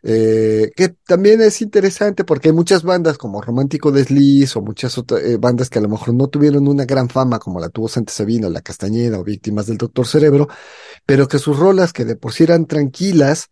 eh, 0.04 0.72
que 0.76 0.90
también 1.06 1.42
es 1.42 1.62
interesante 1.62 2.24
porque 2.24 2.50
hay 2.50 2.56
muchas 2.56 2.82
bandas 2.82 3.20
como 3.20 3.40
Romántico 3.40 3.92
Desliz 3.92 4.56
o 4.56 4.62
muchas 4.62 4.98
otras 4.98 5.22
eh, 5.22 5.38
bandas 5.38 5.70
que 5.70 5.78
a 5.78 5.82
lo 5.82 5.90
mejor 5.90 6.16
no 6.16 6.28
tuvieron 6.28 6.68
una 6.68 6.86
gran 6.86 7.08
fama 7.08 7.38
como 7.38 7.60
la 7.60 7.70
tuvo 7.70 7.88
Santa 7.88 8.12
Sabina, 8.12 8.50
La 8.50 8.62
Castañeda 8.62 9.20
o 9.20 9.24
Víctimas 9.24 9.68
del 9.68 9.78
Doctor 9.78 10.08
Cerebro, 10.08 10.48
pero 11.06 11.28
que 11.28 11.38
sus 11.38 11.58
rolas 11.60 11.94
que 11.94 12.06
de 12.06 12.16
por 12.16 12.34
sí 12.34 12.44
eran 12.44 12.66
tranquilas, 12.66 13.50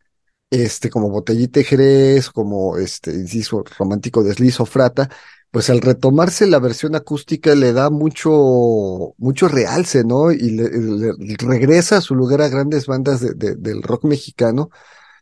este, 0.49 0.89
como 0.89 1.11
Botellita 1.11 1.61
Jerez, 1.61 2.31
como 2.31 2.77
este, 2.77 3.11
inciso, 3.11 3.63
Romántico 3.77 4.23
Desliz 4.23 4.59
o 4.59 4.65
Frata, 4.65 5.09
pues 5.51 5.69
al 5.69 5.81
retomarse 5.81 6.47
la 6.47 6.59
versión 6.59 6.95
acústica 6.95 7.55
le 7.55 7.73
da 7.73 7.89
mucho, 7.89 9.15
mucho 9.17 9.47
realce, 9.47 10.03
¿no? 10.03 10.31
Y 10.31 10.51
le, 10.51 10.69
regresa 11.39 11.97
a 11.97 12.01
su 12.01 12.15
lugar 12.15 12.41
a 12.41 12.49
grandes 12.49 12.85
bandas 12.85 13.21
de- 13.21 13.55
del 13.55 13.81
rock 13.83 14.05
mexicano 14.05 14.69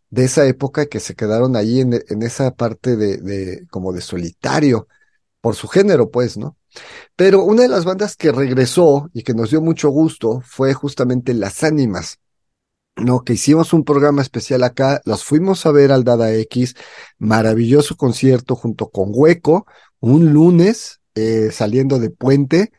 de 0.10 0.26
esa 0.26 0.46
época 0.48 0.88
que 0.88 1.00
se 1.00 1.16
quedaron 1.16 1.56
ahí 1.56 1.82
en, 1.82 1.94
en 2.10 2.24
esa 2.24 2.52
parte 2.56 2.96
de, 2.98 3.18
de, 3.18 3.68
como 3.70 3.94
de 3.94 4.02
solitario, 4.02 4.88
por 5.42 5.56
su 5.56 5.68
género, 5.68 6.12
pues, 6.12 6.38
¿no? 6.38 6.58
Pero 7.16 7.44
una 7.44 7.64
de 7.64 7.70
las 7.70 7.86
bandas 7.86 8.16
que 8.16 8.32
regresó 8.32 9.10
y 9.14 9.24
que 9.24 9.34
nos 9.34 9.52
dio 9.52 9.62
mucho 9.62 9.90
gusto 9.90 10.42
fue 10.46 10.74
justamente 10.74 11.34
Las 11.34 11.64
Ánimas. 11.64 12.20
No, 12.96 13.24
que 13.24 13.34
hicimos 13.34 13.74
un 13.74 13.84
programa 13.84 14.24
especial 14.24 14.64
acá, 14.64 15.02
los 15.06 15.24
fuimos 15.24 15.68
a 15.68 15.72
ver 15.72 15.92
al 15.92 16.04
Dada 16.04 16.34
X, 16.34 16.76
maravilloso 17.20 17.96
concierto 17.96 18.56
junto 18.56 18.90
con 18.90 19.12
Hueco, 19.14 19.68
un 20.00 20.34
lunes 20.34 21.02
eh, 21.16 21.50
saliendo 21.52 22.00
de 22.00 22.10
Puente, 22.10 22.72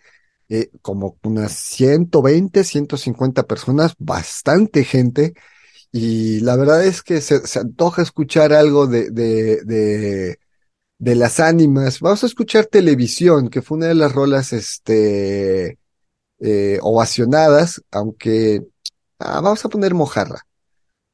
eh, 0.49 0.71
como 0.83 1.19
unas 1.23 1.53
120, 1.53 2.65
150 2.65 3.47
personas, 3.47 3.95
bastante 3.99 4.85
gente, 4.85 5.35
y 5.93 6.41
la 6.41 6.57
verdad 6.57 6.85
es 6.85 7.03
que 7.03 7.21
se, 7.21 7.41
antoja 7.59 8.03
escuchar 8.03 8.53
algo 8.53 8.87
de, 8.87 9.11
de, 9.11 9.63
de, 9.65 10.39
de 10.99 11.15
las 11.15 11.41
ánimas. 11.41 12.01
Vamos 12.01 12.23
a 12.25 12.27
escuchar 12.27 12.67
televisión, 12.67 13.49
que 13.49 13.63
fue 13.63 13.79
una 13.79 13.87
de 13.87 13.95
las 13.95 14.13
rolas 14.13 14.53
este, 14.53 15.79
eh, 16.41 16.79
ovacionadas, 16.83 17.83
aunque 17.91 18.67
ah, 19.19 19.41
vamos 19.41 19.65
a 19.65 19.69
poner 19.69 19.95
mojarra. 19.95 20.47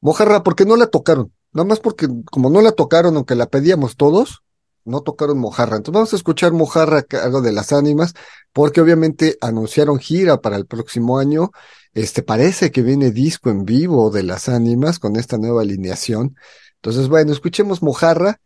Mojarra, 0.01 0.43
porque 0.43 0.65
no 0.65 0.75
la 0.77 0.87
tocaron. 0.87 1.33
nada 1.53 1.67
más 1.67 1.79
porque 1.79 2.07
como 2.31 2.49
no 2.49 2.61
la 2.61 2.71
tocaron, 2.73 3.15
aunque 3.15 3.35
la 3.35 3.47
pedíamos 3.47 3.95
todos, 3.95 4.43
no 4.85 5.01
tocaron 5.01 5.39
Mojarra. 5.39 5.77
Entonces 5.77 5.93
vamos 5.93 6.13
a 6.13 6.15
escuchar 6.15 6.53
Mojarra 6.53 6.99
a 6.99 7.03
cargo 7.03 7.41
de 7.41 7.51
las 7.51 7.73
ánimas, 7.73 8.13
porque 8.53 8.81
obviamente 8.81 9.37
anunciaron 9.41 9.99
gira 9.99 10.39
para 10.41 10.55
el 10.55 10.65
próximo 10.65 11.19
año. 11.19 11.51
Este 11.93 12.23
parece 12.23 12.71
que 12.71 12.81
viene 12.81 13.11
disco 13.11 13.49
en 13.49 13.65
vivo 13.65 14.11
de 14.11 14.23
las 14.23 14.47
ánimas 14.49 14.99
con 14.99 15.17
esta 15.17 15.37
nueva 15.37 15.61
alineación. 15.61 16.35
Entonces, 16.75 17.09
bueno, 17.09 17.31
escuchemos 17.31 17.81
Mojarra 17.81 18.39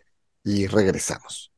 y 0.44 0.68
regresamos. 0.68 1.52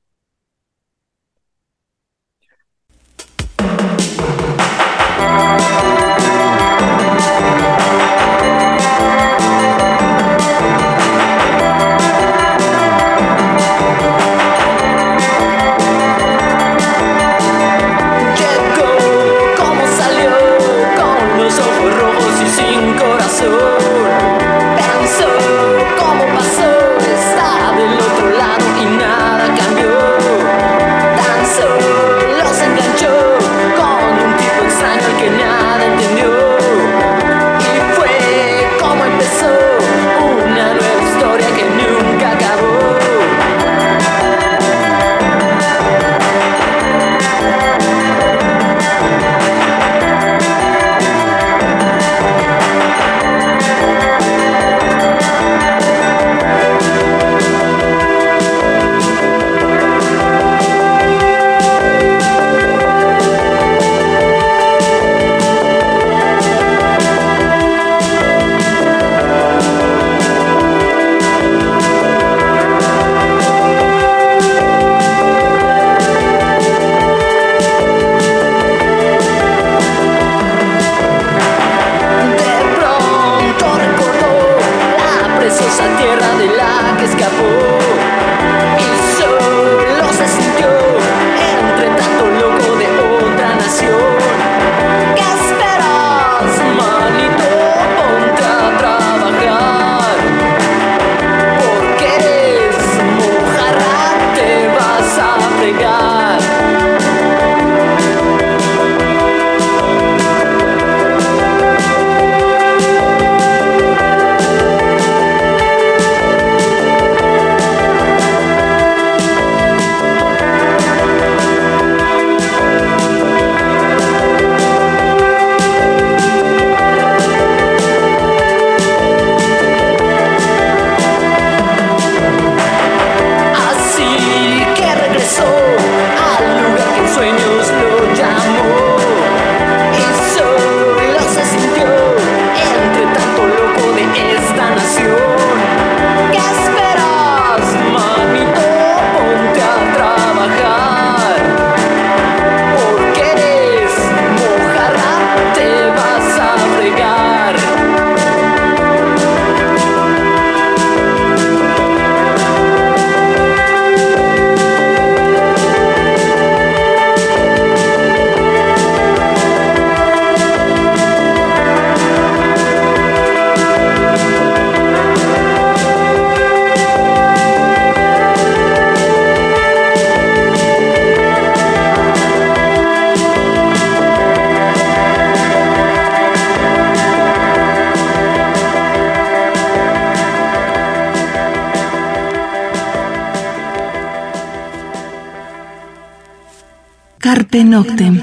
Noctem. 197.72 198.19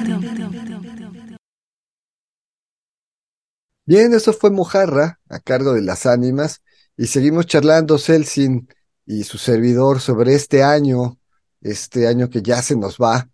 Bien, 3.86 4.12
eso 4.12 4.34
fue 4.34 4.51
Mojarra 4.51 5.20
a 5.30 5.38
cargo 5.40 5.72
de 5.72 5.80
las 5.80 6.05
ánimas 6.05 6.61
y 6.99 7.07
seguimos 7.07 7.46
charlando 7.46 7.96
Celsin 7.96 8.68
y 9.07 9.24
su 9.24 9.38
servidor 9.38 10.01
sobre 10.01 10.34
este 10.34 10.62
año, 10.62 11.18
este 11.62 12.07
año 12.09 12.28
que 12.28 12.42
ya 12.42 12.61
se 12.61 12.76
nos 12.76 12.99
va 12.99 13.30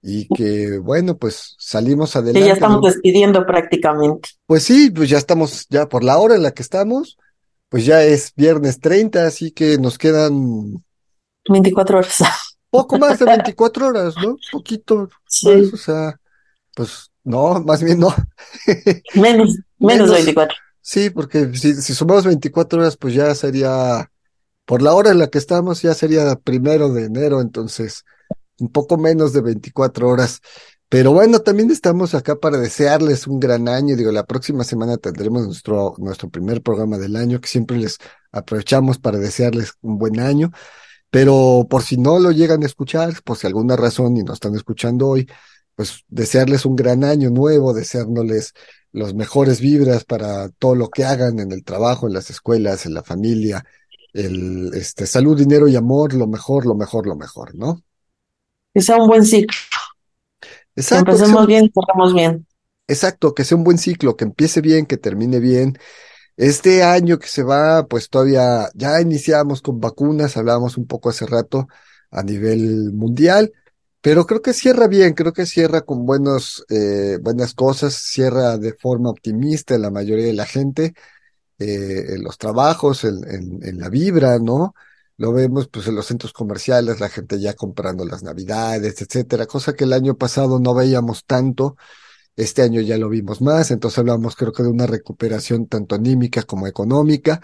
y 0.00 0.26
que 0.28 0.78
bueno, 0.78 1.18
pues 1.18 1.54
salimos 1.58 2.12
Que 2.12 2.18
adelante. 2.20 2.46
ya 2.46 2.54
estamos 2.54 2.80
¿no? 2.80 2.88
despidiendo 2.88 3.44
prácticamente. 3.44 4.30
Pues 4.46 4.62
sí, 4.62 4.90
pues 4.90 5.10
ya 5.10 5.18
estamos, 5.18 5.66
ya 5.68 5.86
por 5.86 6.02
la 6.02 6.16
hora 6.16 6.36
en 6.36 6.44
la 6.44 6.52
que 6.52 6.62
estamos, 6.62 7.18
pues 7.68 7.84
ya 7.84 8.02
es 8.02 8.32
viernes 8.34 8.80
30, 8.80 9.26
así 9.26 9.50
que 9.50 9.76
nos 9.76 9.98
quedan 9.98 10.82
24 11.46 11.98
horas. 11.98 12.16
poco 12.70 12.98
más 12.98 13.18
de 13.18 13.24
24 13.26 13.88
horas, 13.88 14.14
¿no? 14.22 14.36
Poquito 14.52 15.08
Sí. 15.26 15.48
más, 15.48 15.72
o 15.72 15.76
sea, 15.76 16.20
pues 16.74 17.10
no, 17.24 17.60
más 17.62 17.82
bien 17.82 18.00
no. 18.00 18.14
Menos, 19.14 19.56
menos 19.78 20.08
Menos. 20.08 20.10
24. 20.10 20.56
Sí, 20.80 21.10
porque 21.10 21.54
si, 21.54 21.74
si 21.74 21.94
sumamos 21.94 22.24
24 22.24 22.80
horas, 22.80 22.96
pues 22.96 23.14
ya 23.14 23.34
sería, 23.34 24.10
por 24.64 24.82
la 24.82 24.94
hora 24.94 25.10
en 25.10 25.18
la 25.18 25.28
que 25.28 25.38
estamos, 25.38 25.82
ya 25.82 25.94
sería 25.94 26.34
primero 26.36 26.90
de 26.92 27.04
enero, 27.04 27.40
entonces 27.40 28.04
un 28.58 28.70
poco 28.72 28.96
menos 28.98 29.32
de 29.32 29.40
24 29.42 30.08
horas. 30.08 30.40
Pero 30.88 31.12
bueno, 31.12 31.40
también 31.40 31.70
estamos 31.70 32.14
acá 32.14 32.36
para 32.36 32.56
desearles 32.58 33.26
un 33.26 33.38
gran 33.40 33.68
año. 33.68 33.94
Digo, 33.96 34.10
la 34.10 34.24
próxima 34.24 34.64
semana 34.64 34.96
tendremos 34.96 35.44
nuestro, 35.46 35.94
nuestro 35.98 36.30
primer 36.30 36.62
programa 36.62 36.96
del 36.96 37.16
año, 37.16 37.40
que 37.40 37.48
siempre 37.48 37.76
les 37.76 37.98
aprovechamos 38.32 38.98
para 38.98 39.18
desearles 39.18 39.74
un 39.82 39.98
buen 39.98 40.18
año. 40.18 40.50
Pero 41.10 41.66
por 41.70 41.82
si 41.82 41.96
no 41.96 42.18
lo 42.18 42.30
llegan 42.32 42.62
a 42.62 42.66
escuchar, 42.66 43.22
por 43.24 43.36
si 43.38 43.46
alguna 43.46 43.76
razón 43.76 44.16
y 44.16 44.22
no 44.22 44.32
están 44.34 44.54
escuchando 44.54 45.08
hoy, 45.08 45.28
pues 45.74 46.04
desearles 46.08 46.66
un 46.66 46.76
gran 46.76 47.04
año 47.04 47.30
nuevo, 47.30 47.72
deseándoles 47.74 48.52
los 48.92 49.14
mejores 49.14 49.60
vibras 49.60 50.04
para 50.04 50.48
todo 50.50 50.74
lo 50.74 50.88
que 50.90 51.04
hagan 51.04 51.38
en 51.40 51.52
el 51.52 51.64
trabajo, 51.64 52.06
en 52.08 52.14
las 52.14 52.30
escuelas, 52.30 52.86
en 52.86 52.94
la 52.94 53.02
familia, 53.02 53.64
el 54.12 54.70
este 54.74 55.06
salud, 55.06 55.38
dinero 55.38 55.68
y 55.68 55.76
amor, 55.76 56.14
lo 56.14 56.26
mejor, 56.26 56.66
lo 56.66 56.74
mejor, 56.74 57.06
lo 57.06 57.16
mejor, 57.16 57.54
¿no? 57.54 57.82
Que 58.74 58.80
sea 58.80 58.96
un 58.96 59.08
buen 59.08 59.24
ciclo. 59.24 59.54
Que 60.90 60.98
Exacto, 61.00 61.18
que 61.18 61.24
sea 61.24 61.36
empecemos 61.36 61.46
un- 61.46 61.46
bien 61.46 61.64
y 61.64 61.70
cerramos 61.72 62.12
bien. 62.12 62.46
exacto, 62.86 63.34
que 63.34 63.44
sea 63.44 63.56
un 63.58 63.64
buen 63.64 63.78
ciclo, 63.78 64.16
que 64.16 64.24
empiece 64.24 64.60
bien, 64.60 64.86
que 64.86 64.96
termine 64.96 65.40
bien. 65.40 65.78
Este 66.38 66.84
año 66.84 67.18
que 67.18 67.26
se 67.28 67.42
va, 67.42 67.86
pues 67.88 68.10
todavía 68.10 68.70
ya 68.74 69.00
iniciamos 69.00 69.60
con 69.60 69.80
vacunas, 69.80 70.36
hablábamos 70.36 70.76
un 70.78 70.86
poco 70.86 71.10
hace 71.10 71.26
rato 71.26 71.66
a 72.12 72.22
nivel 72.22 72.92
mundial, 72.92 73.52
pero 74.00 74.24
creo 74.26 74.40
que 74.40 74.52
cierra 74.52 74.86
bien, 74.86 75.14
creo 75.14 75.32
que 75.32 75.46
cierra 75.46 75.80
con 75.82 76.06
buenos, 76.06 76.64
eh, 76.70 77.18
buenas 77.20 77.54
cosas, 77.54 77.94
cierra 77.94 78.56
de 78.56 78.72
forma 78.74 79.10
optimista 79.10 79.74
en 79.74 79.82
la 79.82 79.90
mayoría 79.90 80.26
de 80.26 80.32
la 80.34 80.46
gente, 80.46 80.94
eh, 81.58 82.14
en 82.14 82.22
los 82.22 82.38
trabajos, 82.38 83.04
en, 83.04 83.18
en, 83.28 83.60
en 83.62 83.78
la 83.80 83.88
vibra, 83.88 84.38
¿no? 84.38 84.74
Lo 85.16 85.32
vemos 85.32 85.68
pues 85.68 85.88
en 85.88 85.96
los 85.96 86.06
centros 86.06 86.32
comerciales, 86.32 87.00
la 87.00 87.08
gente 87.08 87.40
ya 87.40 87.54
comprando 87.54 88.04
las 88.04 88.22
navidades, 88.22 89.02
etcétera, 89.02 89.46
cosa 89.46 89.74
que 89.74 89.84
el 89.84 89.92
año 89.92 90.16
pasado 90.16 90.60
no 90.60 90.74
veíamos 90.74 91.24
tanto. 91.26 91.76
Este 92.38 92.62
año 92.62 92.80
ya 92.80 92.96
lo 92.98 93.08
vimos 93.08 93.42
más, 93.42 93.72
entonces 93.72 93.98
hablamos 93.98 94.36
creo 94.36 94.52
que 94.52 94.62
de 94.62 94.68
una 94.68 94.86
recuperación 94.86 95.66
tanto 95.66 95.96
anímica 95.96 96.44
como 96.44 96.68
económica. 96.68 97.40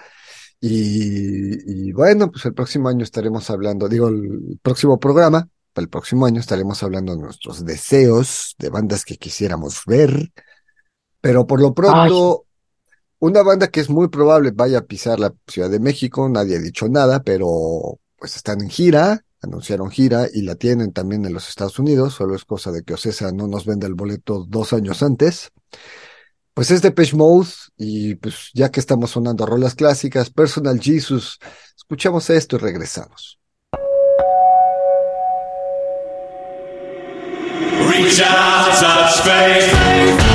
Y, 0.60 1.88
y 1.88 1.92
bueno, 1.92 2.30
pues 2.30 2.44
el 2.44 2.54
próximo 2.54 2.88
año 2.88 3.02
estaremos 3.02 3.50
hablando, 3.50 3.88
digo, 3.88 4.06
el 4.06 4.60
próximo 4.62 5.00
programa, 5.00 5.48
para 5.72 5.82
el 5.82 5.88
próximo 5.88 6.26
año 6.26 6.38
estaremos 6.38 6.80
hablando 6.84 7.16
de 7.16 7.22
nuestros 7.22 7.64
deseos, 7.64 8.54
de 8.56 8.70
bandas 8.70 9.04
que 9.04 9.16
quisiéramos 9.16 9.82
ver. 9.84 10.30
Pero 11.20 11.44
por 11.44 11.60
lo 11.60 11.74
pronto, 11.74 12.46
una 13.18 13.42
banda 13.42 13.66
que 13.66 13.80
es 13.80 13.90
muy 13.90 14.06
probable 14.06 14.52
vaya 14.52 14.78
a 14.78 14.86
pisar 14.86 15.18
la 15.18 15.34
Ciudad 15.48 15.70
de 15.70 15.80
México, 15.80 16.28
nadie 16.28 16.56
ha 16.56 16.60
dicho 16.60 16.88
nada, 16.88 17.24
pero 17.24 17.98
pues 18.16 18.36
están 18.36 18.60
en 18.60 18.70
gira, 18.70 19.24
anunciaron 19.44 19.90
gira 19.90 20.26
y 20.32 20.42
la 20.42 20.56
tienen 20.56 20.92
también 20.92 21.24
en 21.24 21.32
los 21.32 21.48
Estados 21.48 21.78
Unidos, 21.78 22.14
solo 22.14 22.34
es 22.34 22.44
cosa 22.44 22.72
de 22.72 22.82
que 22.82 22.94
Ocesa 22.94 23.32
no 23.32 23.46
nos 23.46 23.64
venda 23.64 23.86
el 23.86 23.94
boleto 23.94 24.44
dos 24.48 24.72
años 24.72 25.02
antes. 25.02 25.52
Pues 26.52 26.70
es 26.70 26.82
Depeche 26.82 27.16
Mode 27.16 27.48
y 27.76 28.14
pues 28.16 28.50
ya 28.54 28.70
que 28.70 28.80
estamos 28.80 29.10
sonando 29.10 29.46
rolas 29.46 29.74
clásicas, 29.74 30.30
Personal 30.30 30.80
Jesus, 30.80 31.38
escuchamos 31.76 32.30
esto 32.30 32.56
y 32.56 32.58
regresamos. 32.60 33.38
Reach 37.88 38.20
out, 38.20 38.78
touch 38.80 39.22
faith. 39.24 40.34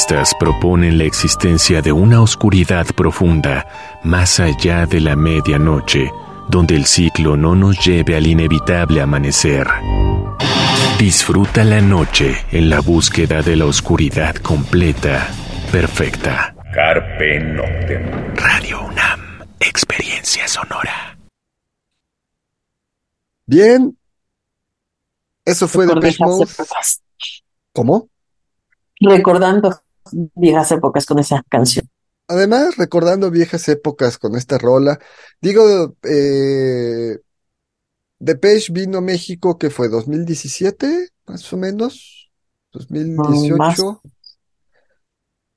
Ocultistas 0.00 0.34
proponen 0.34 0.96
la 0.96 1.04
existencia 1.04 1.82
de 1.82 1.92
una 1.92 2.22
oscuridad 2.22 2.86
profunda 2.96 3.66
más 4.02 4.40
allá 4.40 4.86
de 4.86 4.98
la 5.00 5.14
medianoche, 5.14 6.10
donde 6.48 6.74
el 6.74 6.86
ciclo 6.86 7.36
no 7.36 7.54
nos 7.54 7.84
lleve 7.84 8.16
al 8.16 8.26
inevitable 8.26 9.02
amanecer. 9.02 9.66
Disfruta 10.98 11.64
la 11.64 11.82
noche 11.82 12.34
en 12.50 12.70
la 12.70 12.80
búsqueda 12.80 13.42
de 13.42 13.56
la 13.56 13.66
oscuridad 13.66 14.36
completa, 14.36 15.28
perfecta. 15.70 16.54
Carpe 16.72 17.40
Noctem. 17.40 18.34
Radio 18.36 18.80
UNAM, 18.86 19.20
experiencia 19.60 20.48
sonora. 20.48 21.18
Bien. 23.44 23.96
Eso 25.44 25.68
fue 25.68 25.86
de. 25.86 26.16
¿Cómo? 27.72 28.08
Recordando 29.00 29.82
viejas 30.34 30.70
épocas 30.72 31.06
con 31.06 31.18
esa 31.18 31.42
canción. 31.48 31.88
Además, 32.28 32.76
recordando 32.76 33.30
viejas 33.30 33.68
épocas 33.68 34.18
con 34.18 34.36
esta 34.36 34.56
rola, 34.58 34.98
digo, 35.40 35.96
eh, 36.04 37.18
Depeche 38.20 38.72
vino 38.72 38.98
a 38.98 39.00
México 39.00 39.58
que 39.58 39.70
fue 39.70 39.88
2017, 39.88 41.08
más 41.26 41.52
o 41.52 41.56
menos, 41.56 42.30
Mm, 42.72 43.56
más. 43.56 43.78
2018, 43.78 44.02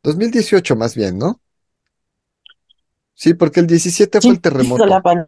2018 0.02 0.76
más 0.76 0.96
bien, 0.96 1.18
¿no? 1.18 1.42
Sí, 3.14 3.36
porque 3.36 3.60
el 3.60 3.68
17 3.68 4.20
fue 4.22 4.32
el 4.32 4.42
terremoto. 4.42 4.86
la 4.86 5.26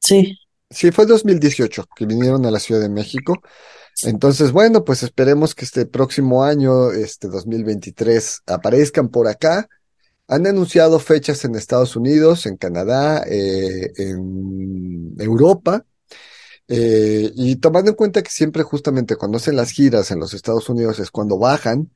Sí, 0.00 0.36
Sí, 0.70 0.92
fue 0.92 1.06
2018 1.06 1.84
que 1.96 2.06
vinieron 2.06 2.46
a 2.46 2.50
la 2.50 2.60
Ciudad 2.60 2.80
de 2.80 2.88
México. 2.88 3.34
Entonces, 4.02 4.52
bueno, 4.52 4.84
pues 4.84 5.02
esperemos 5.02 5.54
que 5.54 5.64
este 5.64 5.86
próximo 5.86 6.42
año, 6.44 6.90
este 6.92 7.28
2023, 7.28 8.42
aparezcan 8.46 9.08
por 9.10 9.28
acá. 9.28 9.68
Han 10.28 10.46
anunciado 10.46 11.00
fechas 11.00 11.44
en 11.44 11.54
Estados 11.56 11.96
Unidos, 11.96 12.46
en 12.46 12.56
Canadá, 12.56 13.24
eh, 13.28 13.92
en 13.96 15.14
Europa. 15.18 15.84
eh, 16.68 17.32
y 17.34 17.56
tomando 17.56 17.90
en 17.90 17.96
cuenta 17.96 18.22
que 18.22 18.30
siempre 18.30 18.62
justamente 18.62 19.16
cuando 19.16 19.38
hacen 19.38 19.56
las 19.56 19.70
giras 19.72 20.10
en 20.10 20.20
los 20.20 20.34
Estados 20.34 20.68
Unidos 20.68 20.98
es 21.00 21.10
cuando 21.10 21.38
bajan, 21.38 21.92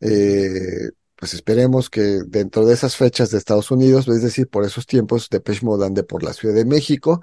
eh, 0.00 0.90
pues 1.16 1.34
esperemos 1.34 1.90
que 1.90 2.22
dentro 2.26 2.66
de 2.66 2.74
esas 2.74 2.96
fechas 2.96 3.30
de 3.30 3.38
Estados 3.38 3.70
Unidos, 3.70 4.08
es 4.08 4.22
decir, 4.22 4.48
por 4.48 4.64
esos 4.64 4.86
tiempos, 4.86 5.28
Depeche 5.30 5.64
Mode 5.66 5.86
ande 5.86 6.04
por 6.04 6.22
la 6.24 6.32
Ciudad 6.34 6.54
de 6.54 6.64
México. 6.64 7.22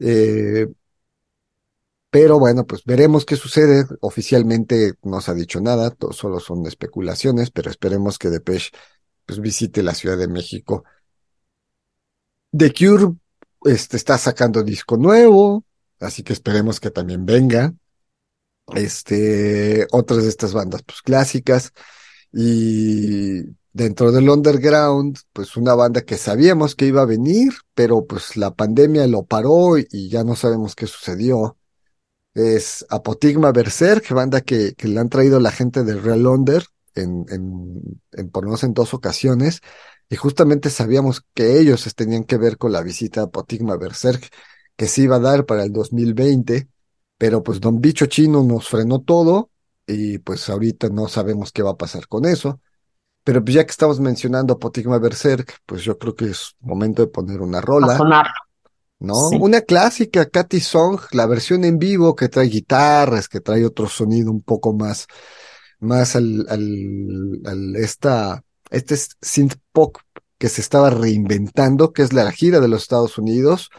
Eh, 0.00 0.66
pero 2.18 2.38
bueno, 2.38 2.66
pues 2.66 2.82
veremos 2.86 3.26
qué 3.26 3.36
sucede. 3.36 3.84
Oficialmente 4.00 4.94
no 5.02 5.20
se 5.20 5.30
ha 5.30 5.34
dicho 5.34 5.60
nada, 5.60 5.94
solo 6.12 6.40
son 6.40 6.66
especulaciones, 6.66 7.50
pero 7.50 7.70
esperemos 7.70 8.18
que 8.18 8.30
Depeche 8.30 8.70
pues 9.26 9.38
visite 9.38 9.82
la 9.82 9.92
Ciudad 9.92 10.16
de 10.16 10.26
México. 10.26 10.84
The 12.56 12.72
Cure 12.72 13.16
este, 13.66 13.98
está 13.98 14.16
sacando 14.16 14.62
disco 14.62 14.96
nuevo, 14.96 15.66
así 16.00 16.22
que 16.22 16.32
esperemos 16.32 16.80
que 16.80 16.90
también 16.90 17.26
venga. 17.26 17.74
Este, 18.74 19.86
otras 19.92 20.22
de 20.22 20.30
estas 20.30 20.54
bandas 20.54 20.84
pues 20.84 21.02
clásicas 21.02 21.74
y 22.32 23.42
dentro 23.74 24.10
del 24.10 24.30
underground, 24.30 25.18
pues 25.34 25.54
una 25.58 25.74
banda 25.74 26.00
que 26.00 26.16
sabíamos 26.16 26.76
que 26.76 26.86
iba 26.86 27.02
a 27.02 27.04
venir, 27.04 27.52
pero 27.74 28.06
pues 28.06 28.38
la 28.38 28.54
pandemia 28.54 29.06
lo 29.06 29.24
paró 29.24 29.76
y 29.76 30.08
ya 30.08 30.24
no 30.24 30.34
sabemos 30.34 30.74
qué 30.74 30.86
sucedió. 30.86 31.58
Es 32.36 32.84
Apotigma 32.90 33.50
Berserk, 33.50 34.10
banda 34.10 34.42
que, 34.42 34.74
que 34.74 34.88
le 34.88 35.00
han 35.00 35.08
traído 35.08 35.40
la 35.40 35.50
gente 35.50 35.84
de 35.84 35.94
Real 35.94 36.26
Under 36.26 36.64
en, 36.94 37.24
en, 37.30 38.30
por 38.30 38.44
lo 38.44 38.50
menos 38.50 38.62
en 38.62 38.74
dos 38.74 38.92
ocasiones. 38.92 39.62
Y 40.10 40.16
justamente 40.16 40.68
sabíamos 40.68 41.24
que 41.32 41.58
ellos 41.58 41.82
tenían 41.94 42.24
que 42.24 42.36
ver 42.36 42.58
con 42.58 42.72
la 42.72 42.82
visita 42.82 43.22
a 43.22 43.24
Apotigma 43.24 43.78
Berserk 43.78 44.28
que 44.76 44.86
se 44.86 45.02
iba 45.02 45.16
a 45.16 45.20
dar 45.20 45.46
para 45.46 45.64
el 45.64 45.72
2020, 45.72 46.68
pero 47.16 47.42
pues 47.42 47.58
Don 47.58 47.80
Bicho 47.80 48.04
Chino 48.04 48.42
nos 48.42 48.68
frenó 48.68 49.00
todo 49.00 49.50
y 49.86 50.18
pues 50.18 50.50
ahorita 50.50 50.90
no 50.90 51.08
sabemos 51.08 51.52
qué 51.52 51.62
va 51.62 51.70
a 51.70 51.76
pasar 51.78 52.06
con 52.06 52.26
eso. 52.26 52.60
Pero 53.24 53.42
pues 53.42 53.54
ya 53.54 53.64
que 53.64 53.70
estamos 53.70 53.98
mencionando 53.98 54.52
Apotigma 54.52 54.98
Berserk, 54.98 55.60
pues 55.64 55.82
yo 55.82 55.98
creo 55.98 56.14
que 56.14 56.26
es 56.26 56.54
momento 56.60 57.02
de 57.02 57.08
poner 57.08 57.40
una 57.40 57.62
rola. 57.62 57.96
sonar. 57.96 58.26
¿No? 58.98 59.14
Sí. 59.30 59.38
Una 59.40 59.60
clásica, 59.60 60.26
Katy 60.26 60.60
Song, 60.60 61.00
la 61.12 61.26
versión 61.26 61.64
en 61.64 61.78
vivo 61.78 62.14
que 62.14 62.28
trae 62.28 62.46
guitarras, 62.46 63.28
que 63.28 63.40
trae 63.40 63.64
otro 63.64 63.88
sonido 63.88 64.30
un 64.30 64.42
poco 64.42 64.72
más, 64.72 65.06
más 65.78 66.16
al, 66.16 66.46
al, 66.48 67.40
al 67.44 67.76
esta, 67.76 68.42
este 68.70 68.96
synth 69.20 69.56
pop 69.72 69.96
que 70.38 70.48
se 70.48 70.60
estaba 70.60 70.90
reinventando, 70.90 71.92
que 71.92 72.02
es 72.02 72.12
la 72.12 72.30
gira 72.32 72.60
de 72.60 72.68
los 72.68 72.82
Estados 72.82 73.18
Unidos 73.18 73.70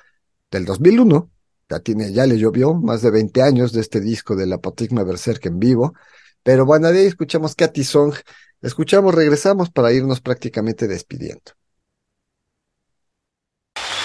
del 0.51 0.65
2001. 0.65 1.29
Ya 1.69 1.79
tiene, 1.79 2.13
ya 2.13 2.25
le 2.25 2.37
llovió 2.37 2.73
más 2.73 3.01
de 3.01 3.11
20 3.11 3.41
años 3.41 3.73
de 3.73 3.81
este 3.81 3.99
disco 3.99 4.35
de 4.35 4.45
la 4.47 4.57
Potigma 4.57 5.03
Berserk 5.03 5.45
en 5.47 5.59
vivo. 5.59 5.93
Pero 6.41 6.65
bueno, 6.65 6.91
de 6.91 6.99
ahí 6.99 7.05
escuchamos 7.05 7.55
Katy 7.55 7.83
Song. 7.83 8.15
Escuchamos, 8.61 9.13
regresamos 9.13 9.69
para 9.69 9.91
irnos 9.91 10.21
prácticamente 10.21 10.87
despidiendo. 10.87 11.51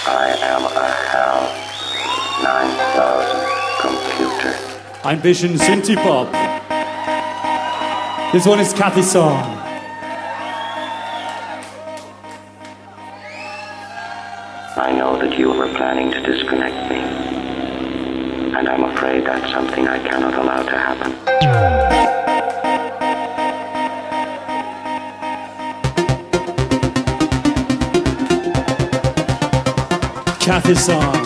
I 0.04 0.34
am 0.42 0.91
computer. 5.02 5.08
I'm 5.08 5.20
Vision 5.20 5.54
Synthie 5.54 5.96
Pop. 5.96 6.32
This 8.32 8.46
one 8.46 8.60
is 8.60 8.72
Kathy 8.72 9.02
Song. 9.02 9.58
I 14.74 14.92
know 14.96 15.18
that 15.18 15.38
you 15.38 15.48
were 15.50 15.68
planning 15.74 16.10
to 16.10 16.20
disconnect 16.22 16.90
me. 16.90 16.98
And 18.56 18.68
I'm 18.68 18.84
afraid 18.84 19.26
that's 19.26 19.52
something 19.52 19.86
I 19.86 19.98
cannot 19.98 20.34
allow 20.34 20.62
to 20.62 20.78
happen. 20.78 21.12
Kathy 30.40 30.74
Song. 30.74 31.21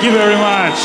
You 0.00 0.12
very 0.12 0.36
much. 0.36 0.78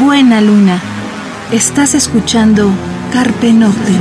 Buena 0.00 0.40
luna. 0.40 0.80
Estás 1.50 1.94
escuchando 1.94 2.70
Carpe 3.12 3.52
Noctem. 3.52 3.98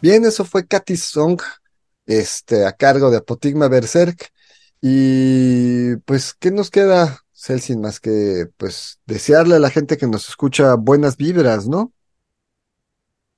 Bien, 0.00 0.24
eso 0.24 0.46
fue 0.46 0.66
Katy 0.66 0.96
Song, 0.96 1.42
este, 2.06 2.64
a 2.64 2.72
cargo 2.72 3.10
de 3.10 3.18
Apotigma 3.18 3.68
Berserk. 3.68 4.30
Y 4.80 5.96
pues, 6.06 6.32
¿qué 6.32 6.50
nos 6.50 6.70
queda? 6.70 7.25
Cel 7.38 7.60
sin 7.60 7.82
más 7.82 8.00
que 8.00 8.46
pues 8.56 8.98
desearle 9.04 9.56
a 9.56 9.58
la 9.58 9.68
gente 9.68 9.98
que 9.98 10.06
nos 10.06 10.26
escucha 10.28 10.74
buenas 10.74 11.18
vibras, 11.18 11.68
¿no? 11.68 11.92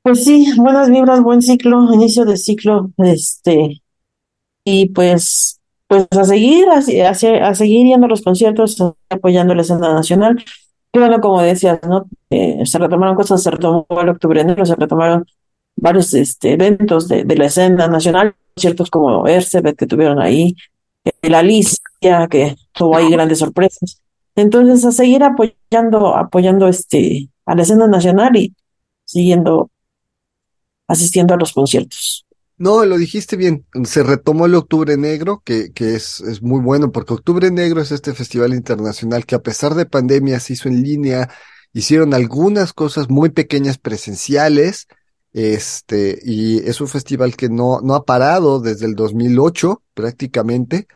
Pues 0.03 0.25
sí, 0.25 0.53
buenas 0.57 0.89
vibras, 0.89 1.21
buen 1.21 1.43
ciclo, 1.43 1.93
inicio 1.93 2.25
de 2.25 2.37
ciclo, 2.37 2.93
este, 2.99 3.83
y 4.65 4.89
pues, 4.91 5.61
pues 5.89 6.07
a 6.13 6.25
seguir, 6.25 6.67
a, 6.69 6.79
a, 7.11 7.55
seguir 7.55 7.87
yendo 7.87 8.07
a 8.07 8.09
los 8.09 8.23
conciertos, 8.23 8.79
apoyando 9.11 9.55
la 9.55 9.63
escena 9.63 9.93
nacional. 9.93 10.43
Claro, 10.93 11.21
como 11.21 11.43
decías, 11.43 11.81
¿no? 11.83 12.09
Eh, 12.31 12.65
se 12.65 12.79
retomaron 12.79 13.17
cosas, 13.17 13.43
se 13.43 13.51
retomó 13.51 13.85
el 14.01 14.09
octubre 14.09 14.41
enero, 14.41 14.65
se 14.65 14.77
retomaron 14.77 15.27
varios 15.75 16.15
este, 16.15 16.53
eventos 16.53 17.09
de, 17.09 17.25
de 17.25 17.37
la 17.37 17.47
escena 17.47 17.89
nacional, 17.89 18.35
conciertos 18.55 18.91
como 18.91 19.27
Ercebet 19.27 19.77
que 19.77 19.87
tuvieron 19.87 20.23
ahí, 20.23 20.55
el 21.23 21.35
Alicia, 21.35 22.29
que 22.31 22.57
tuvo 22.73 22.97
ahí 22.97 23.11
grandes 23.11 23.39
sorpresas. 23.39 24.01
Entonces, 24.35 24.85
a 24.85 24.93
seguir 24.93 25.23
apoyando, 25.25 26.17
apoyando 26.17 26.69
este, 26.69 27.29
a 27.45 27.55
la 27.55 27.63
escena 27.63 27.89
nacional 27.89 28.37
y 28.37 28.55
siguiendo, 29.05 29.71
asistiendo 30.87 31.35
a 31.35 31.39
los 31.39 31.53
conciertos. 31.53 32.25
No, 32.57 32.85
lo 32.85 32.99
dijiste 32.99 33.37
bien. 33.37 33.67
Se 33.85 34.03
retomó 34.03 34.47
el 34.47 34.55
Octubre 34.55 34.97
Negro, 34.97 35.43
que, 35.45 35.73
que 35.73 35.95
es, 35.95 36.21
es, 36.21 36.43
muy 36.43 36.61
bueno, 36.61 36.91
porque 36.91 37.15
Octubre 37.15 37.51
Negro 37.51 37.81
es 37.81 37.93
este 37.93 38.15
festival 38.15 38.53
internacional 38.53 39.27
que 39.27 39.37
a 39.37 39.43
pesar 39.43 39.75
de 39.75 39.87
pandemia 39.87 40.41
se 40.41 40.55
hizo 40.55 40.69
en 40.69 40.83
línea, 40.83 41.31
hicieron 41.73 42.15
algunas 42.15 42.73
cosas 42.73 43.09
muy 43.09 43.31
pequeñas 43.31 43.79
presenciales, 43.79 44.89
este, 45.33 46.19
y 46.25 46.59
es 46.59 46.81
un 46.81 46.89
festival 46.89 47.37
que 47.37 47.49
no, 47.49 47.81
no 47.83 47.95
ha 47.95 48.05
parado 48.05 48.61
desde 48.61 48.87
el 48.87 48.95
2008 48.95 49.83
prácticamente. 49.95 50.87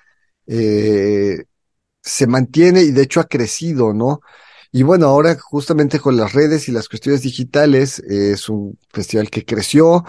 Eh, 0.47 1.45
se 2.03 2.27
mantiene 2.27 2.83
y 2.83 2.93
de 2.93 3.03
hecho 3.03 3.21
ha 3.21 3.25
crecido, 3.29 3.95
¿no? 3.95 4.21
Y 4.73 4.83
bueno, 4.85 5.07
ahora 5.07 5.37
justamente 5.39 6.01
con 6.01 6.17
las 6.17 6.33
redes 6.33 6.69
y 6.69 6.73
las 6.73 6.89
cuestiones 6.89 7.23
digitales, 7.23 8.01
eh, 8.01 8.33
es 8.33 8.49
un 8.49 8.79
festival 8.93 9.31
que 9.31 9.45
creció, 9.45 10.05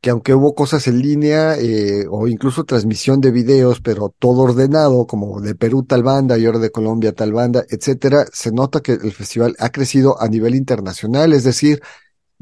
que 0.00 0.10
aunque 0.10 0.34
hubo 0.34 0.54
cosas 0.54 0.86
en 0.88 1.00
línea 1.00 1.56
eh, 1.58 2.06
o 2.10 2.28
incluso 2.28 2.64
transmisión 2.64 3.20
de 3.20 3.30
videos, 3.30 3.80
pero 3.80 4.14
todo 4.18 4.42
ordenado, 4.42 5.06
como 5.06 5.40
de 5.40 5.54
Perú 5.54 5.84
tal 5.84 6.02
banda 6.02 6.38
y 6.38 6.46
ahora 6.46 6.58
de 6.58 6.70
Colombia 6.72 7.12
tal 7.14 7.32
banda, 7.32 7.64
etcétera, 7.70 8.26
se 8.32 8.52
nota 8.52 8.80
que 8.80 8.92
el 8.92 9.12
festival 9.12 9.54
ha 9.58 9.70
crecido 9.70 10.20
a 10.20 10.28
nivel 10.28 10.54
internacional, 10.56 11.32
es 11.32 11.44
decir, 11.44 11.80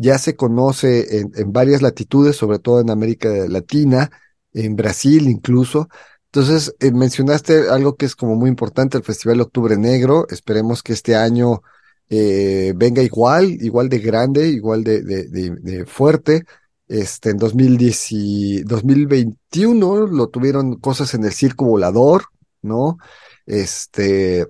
ya 0.01 0.16
se 0.18 0.34
conoce 0.34 1.18
en, 1.18 1.53
varias 1.53 1.82
latitudes, 1.82 2.36
sobre 2.36 2.59
todo 2.59 2.80
en 2.80 2.88
América 2.90 3.28
Latina, 3.48 4.11
en 4.55 4.74
Brasil 4.74 5.28
incluso. 5.28 5.88
Entonces, 6.26 6.74
eh, 6.80 6.90
mencionaste 6.90 7.68
algo 7.68 7.96
que 7.96 8.07
es 8.07 8.16
como 8.16 8.34
muy 8.34 8.48
importante, 8.48 8.96
el 8.96 9.05
Festival 9.05 9.42
Octubre 9.42 9.76
Negro. 9.76 10.26
Esperemos 10.30 10.82
que 10.82 10.94
este 10.94 11.16
año 11.16 11.62
eh, 12.09 12.72
venga 12.76 13.03
igual, 13.03 13.51
igual 13.61 13.90
de 13.90 13.98
grande, 13.98 14.48
igual 14.48 14.84
de, 14.84 15.03
de, 15.03 15.84
fuerte. 15.86 16.44
Este, 16.88 17.30
en 17.30 17.36
2010 17.36 18.12
y 18.12 18.62
2021 18.62 20.07
lo 20.07 20.28
tuvieron 20.28 20.76
cosas 20.76 21.12
en 21.14 21.24
el 21.24 21.32
circo 21.32 21.66
volador, 21.66 22.24
¿no? 22.62 22.96
Este, 23.44 24.46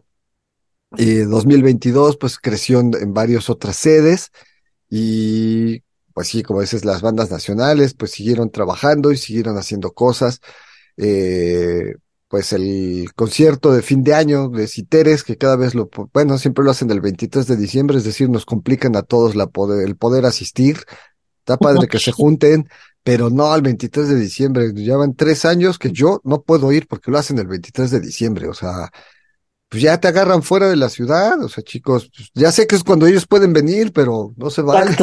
y 0.96 1.16
2022 1.16 2.16
pues 2.18 2.38
creció 2.38 2.80
en, 2.80 2.92
en 2.94 3.12
varias 3.12 3.50
otras 3.50 3.76
sedes 3.76 4.30
y 4.90 5.82
pues 6.12 6.28
sí, 6.28 6.42
como 6.42 6.60
dices, 6.60 6.84
las 6.84 7.00
bandas 7.00 7.30
nacionales 7.30 7.94
pues 7.94 8.10
siguieron 8.10 8.50
trabajando 8.50 9.12
y 9.12 9.16
siguieron 9.16 9.56
haciendo 9.56 9.92
cosas. 9.92 10.40
Eh, 10.96 11.94
pues 12.28 12.52
el 12.52 13.10
concierto 13.16 13.72
de 13.72 13.82
fin 13.82 14.04
de 14.04 14.14
año 14.14 14.48
de 14.50 14.68
Citeres, 14.68 15.24
que 15.24 15.36
cada 15.36 15.56
vez 15.56 15.74
lo, 15.74 15.90
bueno, 16.12 16.38
siempre 16.38 16.64
lo 16.64 16.70
hacen 16.70 16.90
el 16.90 17.00
23 17.00 17.46
de 17.46 17.56
diciembre, 17.56 17.98
es 17.98 18.04
decir, 18.04 18.30
nos 18.30 18.46
complican 18.46 18.94
a 18.94 19.02
todos 19.02 19.34
la 19.34 19.48
poder, 19.48 19.84
el 19.84 19.96
poder 19.96 20.26
asistir. 20.26 20.78
Está 21.38 21.56
padre 21.56 21.88
que 21.88 21.98
se 21.98 22.12
junten, 22.12 22.68
pero 23.02 23.30
no 23.30 23.52
al 23.52 23.62
23 23.62 24.08
de 24.08 24.16
diciembre. 24.16 24.72
Ya 24.74 24.96
van 24.96 25.16
tres 25.16 25.44
años 25.44 25.78
que 25.78 25.90
yo 25.90 26.20
no 26.22 26.42
puedo 26.42 26.70
ir 26.70 26.86
porque 26.86 27.10
lo 27.10 27.18
hacen 27.18 27.38
el 27.38 27.48
23 27.48 27.90
de 27.90 28.00
diciembre. 28.00 28.48
O 28.48 28.54
sea, 28.54 28.90
pues 29.70 29.84
ya 29.84 29.98
te 30.00 30.08
agarran 30.08 30.42
fuera 30.42 30.68
de 30.68 30.76
la 30.76 30.90
ciudad. 30.90 31.42
O 31.42 31.48
sea, 31.48 31.62
chicos, 31.62 32.10
pues, 32.14 32.30
ya 32.34 32.50
sé 32.50 32.66
que 32.66 32.74
es 32.74 32.82
cuando 32.82 33.06
ellos 33.06 33.26
pueden 33.26 33.52
venir, 33.52 33.92
pero 33.92 34.34
no 34.36 34.50
se 34.50 34.62
vale. 34.62 34.96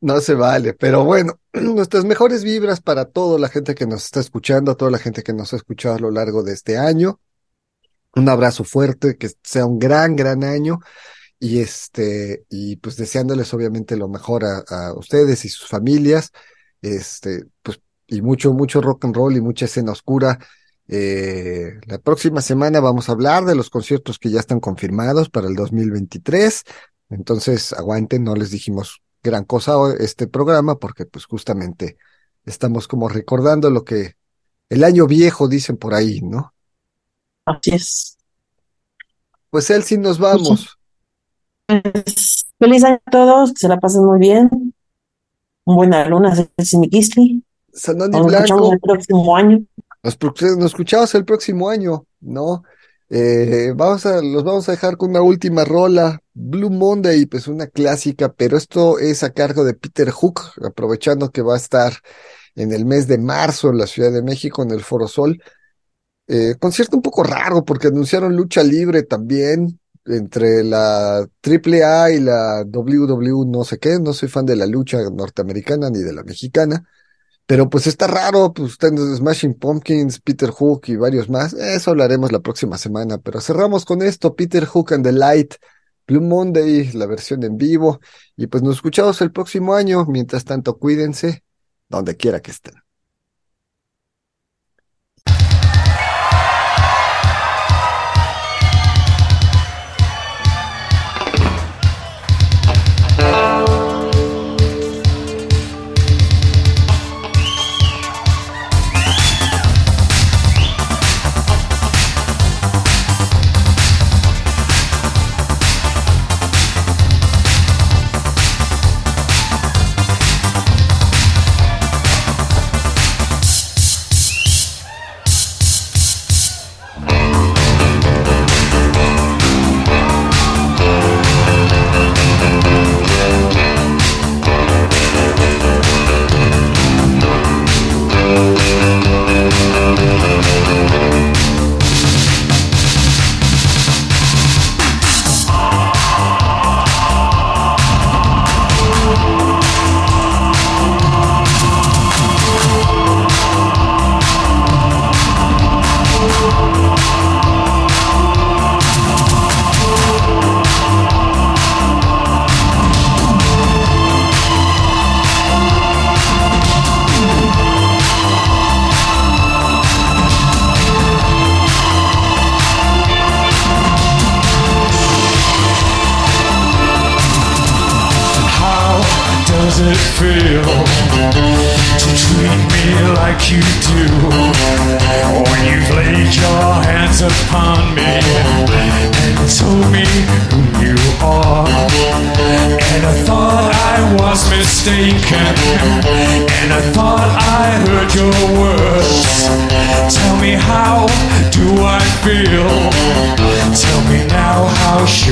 No 0.00 0.20
se 0.20 0.34
vale, 0.34 0.74
pero 0.74 1.04
bueno, 1.04 1.38
nuestras 1.52 2.04
mejores 2.04 2.42
vibras 2.44 2.80
para 2.80 3.06
toda 3.06 3.38
la 3.38 3.48
gente 3.48 3.74
que 3.74 3.86
nos 3.86 4.04
está 4.04 4.20
escuchando, 4.20 4.72
a 4.72 4.76
toda 4.76 4.90
la 4.90 4.98
gente 4.98 5.22
que 5.22 5.32
nos 5.32 5.52
ha 5.52 5.56
escuchado 5.56 5.96
a 5.96 5.98
lo 5.98 6.10
largo 6.10 6.42
de 6.42 6.52
este 6.52 6.78
año. 6.78 7.20
Un 8.14 8.28
abrazo 8.28 8.64
fuerte, 8.64 9.16
que 9.16 9.30
sea 9.42 9.66
un 9.66 9.78
gran, 9.78 10.16
gran 10.16 10.44
año. 10.44 10.78
Y 11.38 11.60
este, 11.60 12.44
y 12.48 12.76
pues 12.76 12.96
deseándoles 12.96 13.52
obviamente 13.52 13.96
lo 13.96 14.08
mejor 14.08 14.44
a, 14.44 14.58
a 14.68 14.94
ustedes 14.94 15.44
y 15.44 15.48
sus 15.48 15.68
familias. 15.68 16.30
Este, 16.80 17.44
pues, 17.62 17.80
y 18.06 18.22
mucho, 18.22 18.52
mucho 18.52 18.80
rock 18.80 19.04
and 19.06 19.16
roll 19.16 19.36
y 19.36 19.40
mucha 19.40 19.64
escena 19.66 19.92
oscura. 19.92 20.38
Eh, 20.88 21.80
la 21.86 21.98
próxima 21.98 22.40
semana 22.40 22.80
vamos 22.80 23.08
a 23.08 23.12
hablar 23.12 23.44
de 23.44 23.54
los 23.54 23.70
conciertos 23.70 24.18
que 24.18 24.30
ya 24.30 24.40
están 24.40 24.60
confirmados 24.60 25.30
para 25.30 25.48
el 25.48 25.54
2023. 25.54 26.64
Entonces, 27.10 27.72
aguanten, 27.72 28.24
no 28.24 28.34
les 28.34 28.50
dijimos 28.50 29.02
gran 29.22 29.44
cosa 29.44 29.78
hoy 29.78 29.94
este 30.00 30.26
programa 30.26 30.78
porque 30.78 31.06
pues 31.06 31.24
justamente 31.24 31.96
estamos 32.44 32.86
como 32.86 33.08
recordando 33.08 33.70
lo 33.70 33.84
que 33.84 34.16
el 34.68 34.84
año 34.84 35.06
viejo 35.06 35.48
dicen 35.48 35.76
por 35.76 35.94
ahí, 35.94 36.20
¿no? 36.20 36.52
Así 37.46 37.74
es. 37.74 38.18
Pues 39.50 39.70
él 39.70 39.82
sí 39.82 39.96
nos 39.98 40.18
vamos. 40.18 40.78
Pues, 41.66 42.46
feliz 42.58 42.84
año 42.84 43.00
a 43.06 43.10
todos, 43.10 43.52
que 43.52 43.60
se 43.60 43.68
la 43.68 43.78
pasen 43.78 44.04
muy 44.04 44.18
bien. 44.18 44.74
Un 45.64 45.76
buena 45.76 46.04
luna. 46.06 46.34
Sanoni 47.72 48.20
Blanco, 48.20 48.72
el 48.72 48.80
próximo 48.80 49.36
año. 49.36 49.64
Nos, 50.04 50.66
escuchamos 50.66 51.14
el 51.14 51.24
próximo 51.24 51.68
año, 51.68 52.06
¿no? 52.20 52.62
Eh, 53.10 53.72
vamos 53.74 54.06
a, 54.06 54.20
los 54.22 54.44
vamos 54.44 54.68
a 54.68 54.72
dejar 54.72 54.96
con 54.96 55.10
una 55.10 55.22
última 55.22 55.64
rola, 55.64 56.20
Blue 56.32 56.70
Monday, 56.70 57.26
pues 57.26 57.48
una 57.48 57.66
clásica, 57.66 58.32
pero 58.32 58.56
esto 58.56 58.98
es 58.98 59.22
a 59.22 59.30
cargo 59.30 59.64
de 59.64 59.74
Peter 59.74 60.10
Hook, 60.10 60.40
aprovechando 60.64 61.30
que 61.30 61.42
va 61.42 61.54
a 61.54 61.58
estar 61.58 61.94
en 62.54 62.72
el 62.72 62.86
mes 62.86 63.06
de 63.08 63.18
marzo 63.18 63.70
en 63.70 63.78
la 63.78 63.86
Ciudad 63.86 64.12
de 64.12 64.22
México, 64.22 64.62
en 64.62 64.70
el 64.70 64.82
Foro 64.82 65.08
Sol. 65.08 65.42
Eh, 66.26 66.56
concierto 66.58 66.96
un 66.96 67.02
poco 67.02 67.22
raro 67.22 67.64
porque 67.64 67.88
anunciaron 67.88 68.34
lucha 68.34 68.62
libre 68.62 69.02
también 69.02 69.78
entre 70.06 70.64
la 70.64 71.18
AAA 71.42 72.12
y 72.12 72.20
la 72.20 72.64
WWE, 72.64 73.46
no 73.46 73.64
sé 73.64 73.78
qué, 73.78 73.98
no 73.98 74.12
soy 74.12 74.28
fan 74.28 74.46
de 74.46 74.56
la 74.56 74.66
lucha 74.66 74.98
norteamericana 75.10 75.90
ni 75.90 76.00
de 76.00 76.12
la 76.12 76.22
mexicana, 76.24 76.86
pero 77.46 77.68
pues 77.68 77.86
está 77.86 78.06
raro, 78.06 78.52
pues 78.52 78.72
están 78.72 78.96
Smashing 78.96 79.54
Pumpkins, 79.54 80.20
Peter 80.20 80.50
Hook 80.50 80.82
y 80.86 80.96
varios 80.96 81.28
más, 81.28 81.52
eso 81.52 81.90
hablaremos 81.90 82.32
la 82.32 82.40
próxima 82.40 82.78
semana, 82.78 83.18
pero 83.18 83.40
cerramos 83.40 83.84
con 83.84 84.02
esto, 84.02 84.34
Peter 84.34 84.64
Hook 84.64 84.94
and 84.94 85.04
the 85.04 85.12
Light, 85.12 85.54
Blue 86.06 86.22
Monday, 86.22 86.92
la 86.92 87.06
versión 87.06 87.42
en 87.42 87.56
vivo, 87.56 88.00
y 88.36 88.46
pues 88.46 88.62
nos 88.62 88.76
escuchamos 88.76 89.20
el 89.20 89.32
próximo 89.32 89.74
año, 89.74 90.04
mientras 90.06 90.44
tanto 90.44 90.78
cuídense, 90.78 91.44
donde 91.88 92.16
quiera 92.16 92.40
que 92.40 92.50
estén. 92.50 92.83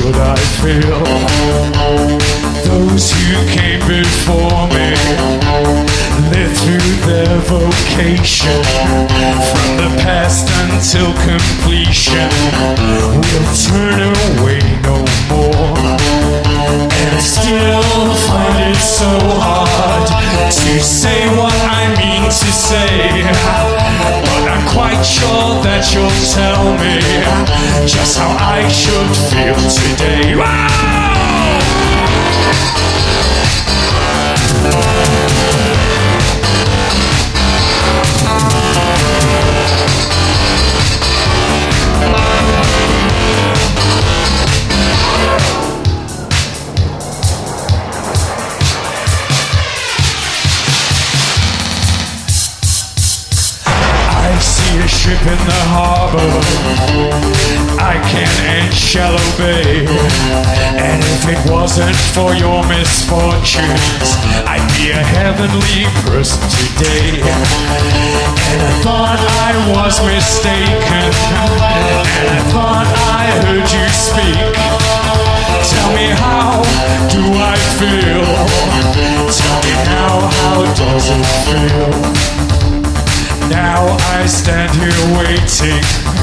Should 0.03 0.15
I 0.17 0.35
feel? 0.59 0.99
Those 2.67 3.11
who 3.15 3.35
came 3.55 3.79
before 3.87 4.67
me 4.75 4.91
lived 6.27 6.57
through 6.59 6.93
their 7.07 7.37
vocation 7.47 8.59
from 9.47 9.69
the 9.79 9.89
past 10.03 10.51
until 10.63 11.07
completion. 11.23 12.27
We'll 13.31 13.47
turn 13.63 14.11
away 14.19 14.59
no 14.83 14.99
more. 15.31 15.77
And 16.99 17.21
still 17.21 18.13
find 18.27 18.75
it 18.75 18.81
so 18.83 19.11
hard 19.39 20.07
to 20.51 20.79
say 20.81 21.27
what 21.37 21.55
I 21.79 21.95
mean 21.95 22.25
to 22.25 22.51
say. 22.67 23.23
But 24.27 24.51
I'm 24.51 24.67
quite 24.67 25.03
sure 25.03 25.63
that 25.63 25.83
you'll 25.93 26.19
tell 26.35 26.52
me 26.71 26.99
just 27.85 28.17
how 28.17 28.35
I 28.39 28.67
should 28.69 29.11
feel 29.29 29.55
today. 29.69 30.35
Wow! 30.35 31.02
And 59.39 61.01
if 61.01 61.27
it 61.27 61.51
wasn't 61.51 61.95
for 62.13 62.35
your 62.35 62.61
misfortunes, 62.67 64.13
I'd 64.45 64.61
be 64.77 64.91
a 64.91 65.01
heavenly 65.01 65.89
person 66.05 66.37
today. 66.53 67.17
And 67.17 68.61
I 68.61 68.73
thought 68.85 69.17
I 69.17 69.57
was 69.73 69.97
mistaken. 70.05 71.09
And 72.13 72.29
I 72.29 72.41
thought 72.53 72.85
I 73.09 73.25
heard 73.41 73.65
you 73.73 73.85
speak. 73.89 74.37
Tell 75.65 75.89
me 75.97 76.13
how 76.13 76.61
do 77.09 77.23
I 77.33 77.57
feel? 77.81 78.29
Tell 79.33 79.59
me 79.65 79.73
now 79.89 80.29
how 80.29 80.61
does 80.77 81.09
it 81.09 81.25
feel? 81.49 81.89
Now 83.49 83.97
I 84.13 84.27
stand 84.27 84.71
here 84.77 85.17
waiting. 85.17 86.22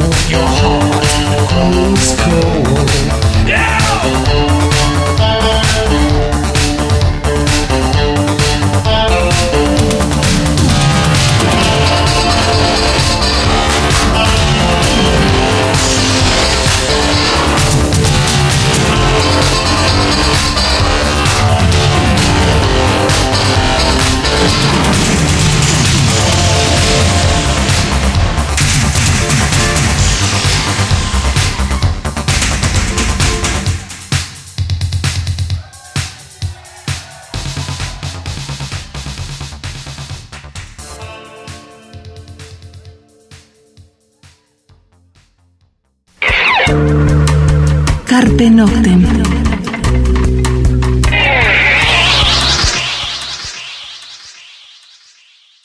Your 0.00 0.46
heart 0.46 1.04
grows 1.50 2.14
cold. 2.20 3.48
Yeah! 3.48 3.80